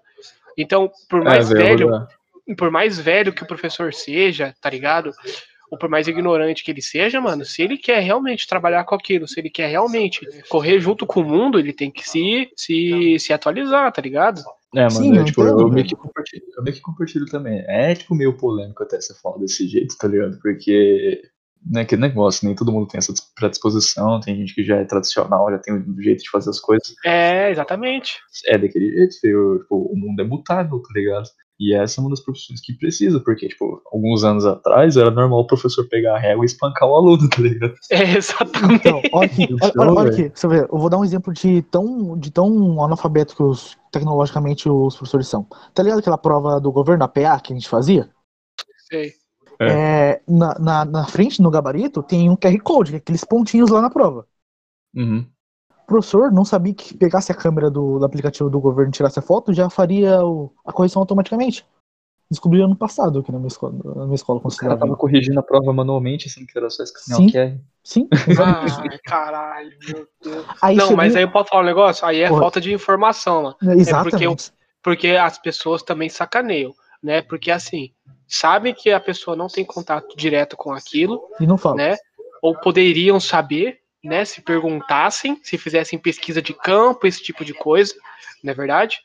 [0.59, 2.07] Então, por mais É, velho, velho,
[2.57, 5.11] por mais velho que o professor seja, tá ligado?
[5.71, 9.27] Ou por mais ignorante que ele seja, mano, se ele quer realmente trabalhar com aquilo,
[9.27, 13.33] se ele quer realmente correr junto com o mundo, ele tem que se, se, se
[13.33, 14.41] atualizar, tá ligado?
[14.75, 17.65] É, mano, Sim, é, eu tipo, eu, meio que compartilho, meio que compartilho também.
[17.69, 20.39] É, tipo, meio polêmico até você falar desse jeito, tá ligado?
[20.41, 21.23] Porque,
[21.65, 24.85] né, que negócio, nem todo mundo tem essa dis- predisposição, tem gente que já é
[24.85, 26.95] tradicional, já tem um jeito de fazer as coisas.
[27.05, 28.19] É, exatamente.
[28.47, 29.13] É daquele jeito,
[29.61, 31.29] tipo, o mundo é mutável, tá ligado?
[31.59, 35.41] E essa é uma das profissões que precisa, porque, tipo, alguns anos atrás era normal
[35.41, 37.75] o professor pegar a régua e espancar o aluno, tá ligado?
[37.91, 38.89] É, exatamente.
[38.89, 41.63] Então, olha aqui, olha, olha- olha aqui, você vê, eu vou dar um exemplo de
[41.63, 45.47] tão, de tão analfabeto que os, tecnologicamente os professores são.
[45.73, 48.11] Tá ligado aquela prova do governo, a PA, que a gente fazia?
[48.89, 49.13] Sei.
[49.61, 50.11] É.
[50.13, 53.71] É, na, na, na frente, no gabarito, tem um QR Code, que é aqueles pontinhos
[53.71, 54.27] lá na prova.
[54.95, 55.25] Uhum.
[55.85, 59.19] O professor não sabia que pegasse a câmera do, do aplicativo do governo e tirasse
[59.19, 61.65] a foto, já faria o- a correção automaticamente.
[62.31, 65.43] Descobri ano passado aqui na minha escola, na minha escola O cara tava corrigindo a
[65.43, 67.27] prova manualmente, assim, que era só escanear Sim.
[67.29, 67.61] o QR.
[67.85, 68.09] Sim.
[68.91, 70.47] Ai, caralho, meu Deus.
[70.63, 72.07] Aí Não, chegou- mas aí eu posso falar um negócio?
[72.07, 72.41] Aí é Porra.
[72.41, 73.57] falta de informação, mano.
[73.79, 74.53] Exatamente.
[74.83, 76.73] Porque as pessoas também sacaneiam,
[77.03, 77.21] né?
[77.21, 77.93] Porque assim,
[78.27, 81.77] sabem que a pessoa não tem contato direto com aquilo, E não fala.
[81.77, 81.97] né?
[82.43, 84.25] Ou poderiam saber, né?
[84.25, 87.95] Se perguntassem, se fizessem pesquisa de campo, esse tipo de coisa,
[88.45, 88.99] não é verdade?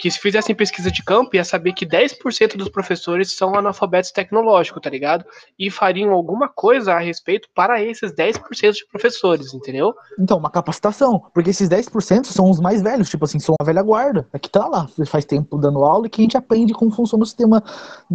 [0.00, 4.80] Que se fizessem pesquisa de campo, ia saber que 10% dos professores são analfabetos tecnológicos,
[4.80, 5.24] tá ligado?
[5.58, 9.94] E fariam alguma coisa a respeito para esses 10% de professores, entendeu?
[10.18, 11.22] Então, uma capacitação.
[11.34, 14.26] Porque esses 10% são os mais velhos, tipo assim, são a velha guarda.
[14.32, 17.24] É que tá lá, faz tempo dando aula e que a gente aprende como funciona
[17.24, 17.62] o sistema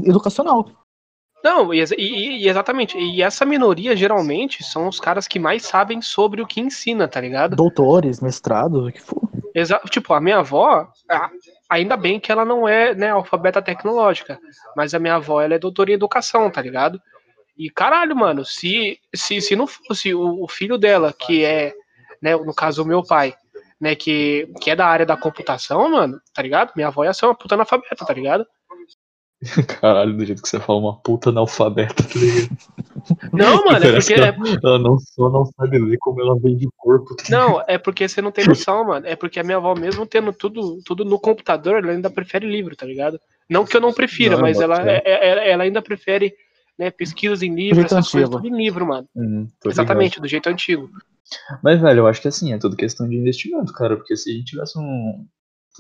[0.04, 0.68] educacional.
[1.44, 2.98] Não, e, e- exatamente.
[2.98, 7.20] E essa minoria, geralmente, são os caras que mais sabem sobre o que ensina, tá
[7.20, 7.56] ligado?
[7.56, 9.22] Doutores, mestrados, o que for.
[9.54, 10.88] Exa tipo, a minha avó,
[11.70, 14.39] ainda bem que ela não é né, alfabeta tecnológica,
[14.76, 17.00] mas a minha avó, ela é doutora em educação, tá ligado?
[17.56, 21.72] E caralho, mano, se, se, se não fosse o, o filho dela, que é,
[22.20, 23.36] né, no caso, o meu pai,
[23.80, 26.72] né, que, que é da área da computação, mano, tá ligado?
[26.76, 28.48] Minha avó ia ser uma puta analfabeta, tá ligado?
[29.80, 32.58] Caralho, do jeito que você fala, uma puta analfabeta, tá ligado?
[33.32, 34.14] Não, mano, é porque.
[34.14, 37.16] que ela, ela não só não sabe ler, como ela vem de corpo.
[37.16, 37.24] tá?
[37.30, 39.06] Não, é porque você não tem noção, mano.
[39.06, 42.76] É porque a minha avó, mesmo tendo tudo, tudo no computador, ela ainda prefere livro,
[42.76, 43.20] tá ligado?
[43.50, 45.02] Não que eu não prefira, Não, mas ela, fé.
[45.06, 46.34] é- é- ela ainda prefere
[46.78, 48.41] né, pesquisas em livro, essas coisas antigo.
[48.41, 49.08] tudo em livro, mano.
[49.16, 49.84] Uhum, tô ligado.
[49.84, 50.89] Exatamente, do jeito antigo.
[51.64, 53.96] Mas, velho, eu acho que assim, é tudo questão de investimento, cara.
[53.96, 55.26] Porque se a gente tivesse um.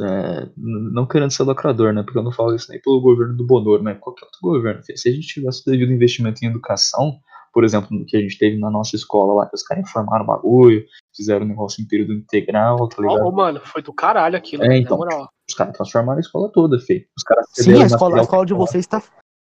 [0.01, 2.03] É, não querendo ser lacrador, né?
[2.03, 3.95] Porque eu não falo isso nem pelo governo do Bonoro, né?
[3.95, 4.81] Qualquer outro governo.
[4.83, 7.19] Se a gente tivesse o devido investimento em educação,
[7.53, 10.23] por exemplo, no que a gente teve na nossa escola lá, que os caras informaram
[10.23, 10.83] o bagulho,
[11.15, 13.25] fizeram um negócio em período integral, tá ligado?
[13.27, 14.97] ô, mano, foi do caralho aquilo, É, né, então.
[14.97, 15.29] na moral.
[15.47, 17.05] Os caras transformaram a escola toda, feio.
[17.15, 19.03] Os caras Sim, cederam a escola, a escola de vocês tá,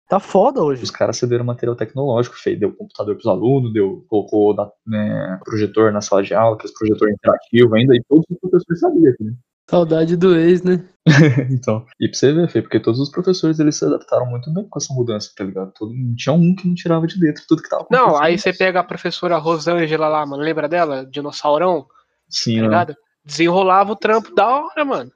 [0.09, 0.83] tá foda hoje.
[0.83, 2.59] Os caras cederam material tecnológico, feio.
[2.59, 6.71] Deu computador pros alunos, deu, colocou da- né, projetor na sala de aula, que é
[6.75, 9.33] projetor interativo ainda, e todos os professores sabiam, né?
[9.71, 10.85] Saudade do ex, né?
[11.49, 14.67] então, e pra você ver, feio, porque todos os professores eles se adaptaram muito bem
[14.67, 15.71] com essa mudança, tá ligado?
[15.71, 18.51] Todo, não tinha um que não tirava de dentro tudo que tava Não, aí você
[18.51, 21.05] pega a professora Rosângela lá, mano, lembra dela?
[21.05, 21.87] Dinossaurão,
[22.27, 22.67] Sim, tá né?
[22.67, 22.97] ligado?
[23.23, 25.09] Desenrolava o trampo da hora, mano.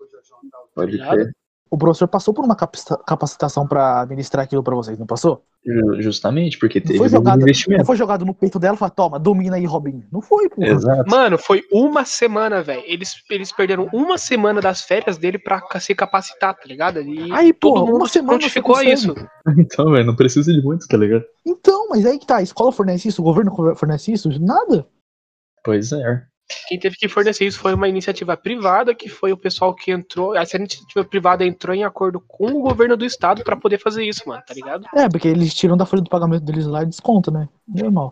[0.73, 1.35] pode crer.
[1.69, 5.43] O professor passou por uma capacita- capacitação pra administrar aquilo pra vocês, não passou?
[5.65, 7.85] Ju- Justamente, porque Não teve foi, um jogado, não investimento.
[7.85, 10.05] foi jogado no peito dela e falou, toma, domina aí, Robinho.
[10.11, 10.67] Não foi, porra.
[10.67, 11.09] Exato.
[11.09, 12.83] Mano, foi uma semana, velho.
[12.85, 17.01] Eles, eles perderam uma semana das férias dele pra se capacitar, tá ligado?
[17.01, 18.91] E Aí, mundo uma semana prontificou consegue.
[18.93, 19.15] isso.
[19.57, 21.23] Então, velho, não precisa de muito, tá ligado?
[21.45, 24.87] Então, mas aí que tá, a escola fornece isso, o governo fornece isso, nada.
[25.63, 26.23] Pois é.
[26.67, 30.35] Quem teve que fornecer isso foi uma iniciativa privada, que foi o pessoal que entrou.
[30.35, 34.21] Essa iniciativa privada entrou em acordo com o governo do estado pra poder fazer isso,
[34.27, 34.85] mano, tá ligado?
[34.95, 37.49] É, porque eles tiram da folha do pagamento deles lá e desconta, né?
[37.67, 38.11] Normal.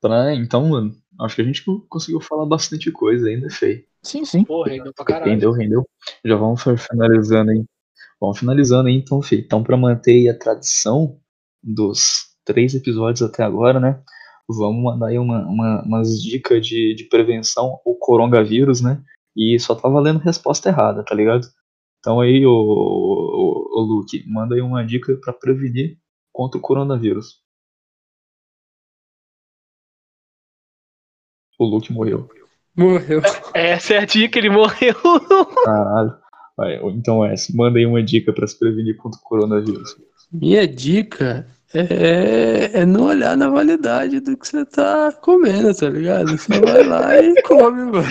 [0.00, 3.84] Pra, então, mano, acho que a gente conseguiu falar bastante coisa ainda, feio.
[4.02, 4.44] Sim, sim.
[4.44, 5.30] Porra, rendeu pra caralho.
[5.30, 5.88] Rendeu, rendeu.
[6.24, 7.64] Já vamos fi- finalizando aí.
[8.20, 9.36] Vamos finalizando aí, então, Fê.
[9.36, 11.18] Então, para manter aí a tradição
[11.62, 14.02] dos três episódios até agora, né?
[14.48, 19.02] Vamos mandar aí uma, uma- umas dicas de, de prevenção ao coronavírus, né?
[19.36, 21.46] E só tá valendo resposta errada, tá ligado?
[21.98, 25.98] Então aí, ô, ô, ô Luke, manda aí uma dica pra prevenir
[26.32, 27.42] contra o coronavírus.
[31.58, 32.28] O Luke morreu.
[32.76, 33.22] Morreu.
[33.54, 34.94] Essa é a dica, ele morreu.
[35.64, 36.14] Caralho.
[36.56, 39.96] Vai, então é, manda aí uma dica pra se prevenir contra o coronavírus.
[40.32, 46.36] Minha dica é, é não olhar na validade do que você tá comendo, tá ligado?
[46.36, 48.06] Você vai lá e come, mano.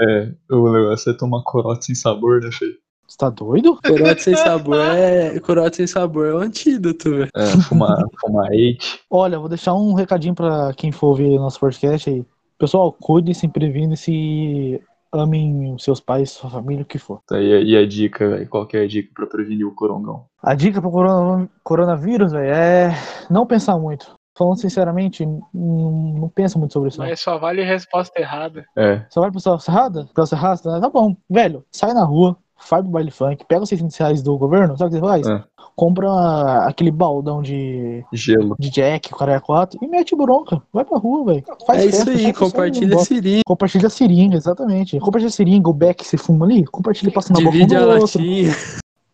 [0.00, 2.66] É, o negócio é tomar corote sem sabor, né, Fê?
[3.06, 3.78] Você tá doido?
[3.86, 5.38] Corote sem sabor é.
[5.38, 7.30] Corote sem sabor é um antídoto, velho.
[7.36, 9.00] É, fumar, fumar hate.
[9.08, 12.24] Olha, vou deixar um recadinho pra quem for ouvir nosso podcast aí.
[12.58, 14.80] Pessoal, cuide-se, previne-se,
[15.18, 17.20] amem os seus pais, sua família, o que for.
[17.26, 18.48] Tá, e, a- e a dica, velho?
[18.48, 20.24] Qual que é a dica pra prevenir o corongão?
[20.42, 22.90] A dica pro corona- coronavírus, velho, é
[23.30, 24.14] não pensar muito.
[24.38, 26.98] Falando sinceramente, não pensa muito sobre isso.
[27.00, 28.64] Mas só vale resposta errada.
[28.76, 30.04] É, vai pro Celso errada?
[30.12, 30.80] Pro Celso errada?
[30.80, 31.16] Tá bom.
[31.28, 32.36] Velho, sai na rua,
[32.70, 35.26] vai pro baile funk, pega os 600 reais do governo, sabe o que você faz?
[35.26, 35.44] É.
[35.76, 38.56] Compra aquele baldão de, gelo.
[38.58, 40.62] de Jack, o cara é 4 e mete bronca.
[40.72, 41.44] Vai pra rua, velho.
[41.66, 44.98] Faz É isso festa, aí, sai- sai compartilha esse link, Compartilha a seringa, exatamente.
[44.98, 47.76] Compartilha a seringa, o beck você fuma ali, compartilha e passa na boca um divide
[47.76, 48.18] a do outro.
[48.18, 48.52] latinha.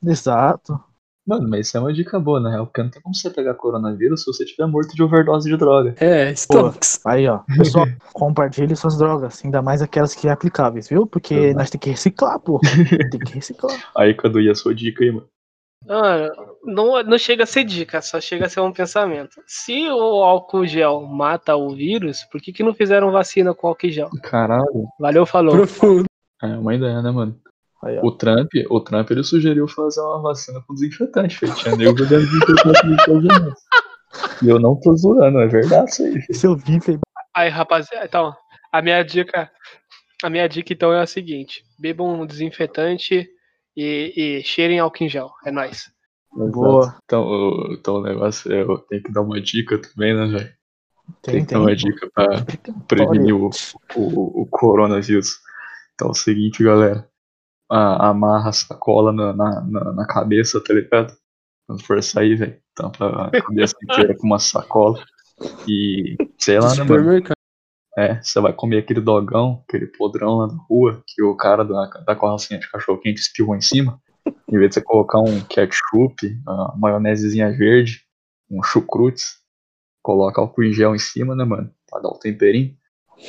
[0.07, 0.81] Exato.
[1.25, 3.55] Mano, mas isso é uma dica boa, na real, porque não tem como você pegar
[3.55, 5.95] coronavírus se você tiver morto de overdose de droga.
[6.01, 7.01] É, Stonks.
[7.07, 7.41] Aí, ó.
[7.57, 11.07] Pessoal, compartilhe suas drogas, ainda mais aquelas que é aplicáveis, viu?
[11.07, 11.59] Porque Exato.
[11.59, 12.59] nós tem que reciclar, pô.
[13.11, 13.77] tem que reciclar.
[13.97, 15.27] Aí, Cadu, e a sua dica aí, mano?
[15.87, 16.31] Mano,
[16.65, 19.43] não, não chega a ser dica, só chega a ser um pensamento.
[19.47, 23.91] Se o álcool gel mata o vírus, por que, que não fizeram vacina com álcool
[23.91, 24.11] gel?
[24.23, 24.87] Caralho.
[24.99, 25.57] Valeu, falou.
[25.57, 26.05] Profundo.
[26.43, 27.39] É uma ideia, né, mano?
[27.83, 27.99] Aí.
[28.03, 31.41] O Trump, o Trump, ele sugeriu fazer uma vacina com desinfetante.
[31.57, 32.81] Tinha nego desinfetante.
[34.43, 36.23] E eu não tô zoando, é verdade isso aí.
[36.35, 37.01] Se eu vi, falei,
[37.35, 38.35] Aí, rapaziada, então,
[38.71, 39.51] a minha dica,
[40.23, 43.29] a minha dica então é a seguinte: bebam um desinfetante
[43.77, 45.31] e, e cheirem álcool em gel.
[45.45, 45.91] É nóis.
[46.35, 46.97] boa.
[47.05, 50.53] Então, o- então o negócio é, eu tenho que dar uma dica também, né, velho?
[51.23, 52.45] Tem, Tem, que dar uma dica pra
[52.87, 53.51] prevenir o,
[53.97, 55.39] o, o coronavírus.
[55.95, 57.09] Então é o seguinte, galera.
[57.71, 61.15] A- amarra a sacola na, na, na, na cabeça, tá ligado?
[61.67, 62.59] Quando for sair, velho.
[62.75, 65.03] Tampa a cabeça inteira com uma sacola.
[65.67, 67.23] E sei lá, né, mano?
[67.97, 71.87] É, você vai comer aquele dogão, aquele podrão lá na rua, que o cara da,
[72.07, 74.01] da carrocinha de cachorro quente espirrou em cima.
[74.49, 78.01] Em vez de você colocar um ketchup, uma maionesezinha verde,
[78.51, 79.37] um chucrutes,
[80.03, 81.71] coloca álcool em gel em cima, né, mano?
[81.91, 82.75] Pra dar o temperinho.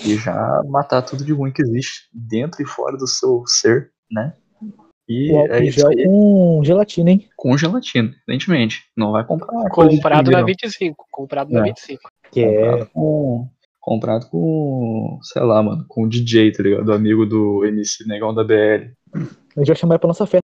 [0.05, 4.33] E já matar tudo de ruim que existe dentro e fora do seu ser, né?
[5.07, 6.05] E O álcool é gel aí.
[6.05, 7.29] com gelatina, hein?
[7.35, 8.83] Com gelatina, evidentemente.
[8.95, 10.45] Não vai comprar Comprado na não.
[10.45, 11.05] 25.
[11.11, 11.63] Comprado na É.
[11.65, 12.09] 25.
[12.31, 13.49] Que Comprado com.
[13.83, 15.19] Comprado com.
[15.21, 15.83] Sei lá, mano.
[15.89, 16.85] Com o DJ, tá ligado?
[16.85, 18.93] Do amigo do MC Negão da BL.
[19.13, 20.47] A gente vai chamar ele pra nossa festa.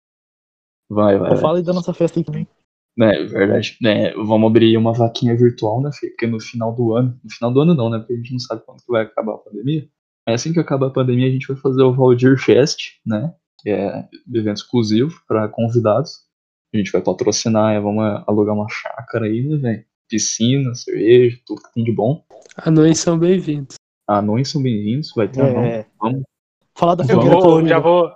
[0.88, 1.36] Vai, vai.
[1.38, 2.48] Falo aí da nossa festa aí também.
[2.96, 3.76] Né, verdade.
[3.82, 6.10] Né, vamos abrir uma vaquinha virtual, né, Fê?
[6.10, 7.20] Porque no final do ano.
[7.24, 7.98] No final do ano não, né?
[7.98, 9.90] Porque a gente não sabe quando que vai acabar a pandemia.
[10.28, 13.34] Mas assim que acabar a pandemia, a gente vai fazer o Valdir Fest, né?
[13.62, 16.20] Que é evento exclusivo para convidados.
[16.72, 19.86] A gente vai patrocinar, é, vamos alugar uma chácara aí, né, velho?
[20.18, 22.24] Piscina, cerveja, tudo que tem de bom.
[22.64, 23.78] Anões são bem-vindos.
[24.08, 25.64] Anões são bem-vindos, vai ter anão.
[25.64, 25.88] É.
[26.00, 26.22] Vamos.
[26.78, 28.12] Falar da fogueira vou, já vou,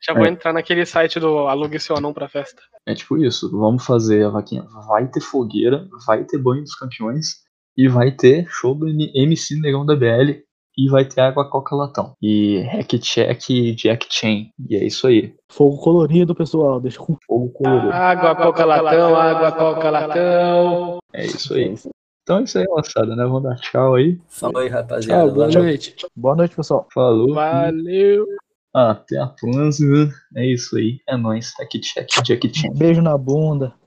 [0.00, 0.28] já vou É.
[0.28, 2.62] entrar naquele site do Alugue Seu Anão pra festa.
[2.86, 4.62] É tipo isso, vamos fazer a vaquinha.
[4.86, 7.38] Vai ter fogueira, vai ter banho dos campeões
[7.76, 10.44] e vai ter show do MC Negão da BL
[10.80, 12.14] e vai ter água coca latão.
[12.22, 14.50] E hack check e jack chain.
[14.66, 15.34] E é isso aí.
[15.52, 16.80] Fogo colorido, pessoal.
[16.80, 17.92] Deixa com Fogo colorido.
[17.92, 20.98] Água, coca, latão, água, coca, latão.
[21.12, 21.74] É isso aí.
[22.22, 23.24] Então é isso aí, moçada, né?
[23.24, 24.18] Vamos dar tchau aí.
[24.28, 25.24] Falou aí, rapaziada.
[25.24, 25.62] Tchau, boa Valeu.
[25.64, 25.96] noite.
[26.16, 26.86] Boa noite, pessoal.
[26.94, 27.34] Falou.
[27.34, 28.26] Valeu.
[28.72, 30.10] Até a próxima.
[30.34, 30.98] É isso aí.
[31.06, 31.52] É nóis.
[31.58, 32.72] Hack check, jack chain.
[32.74, 33.74] Beijo na bunda.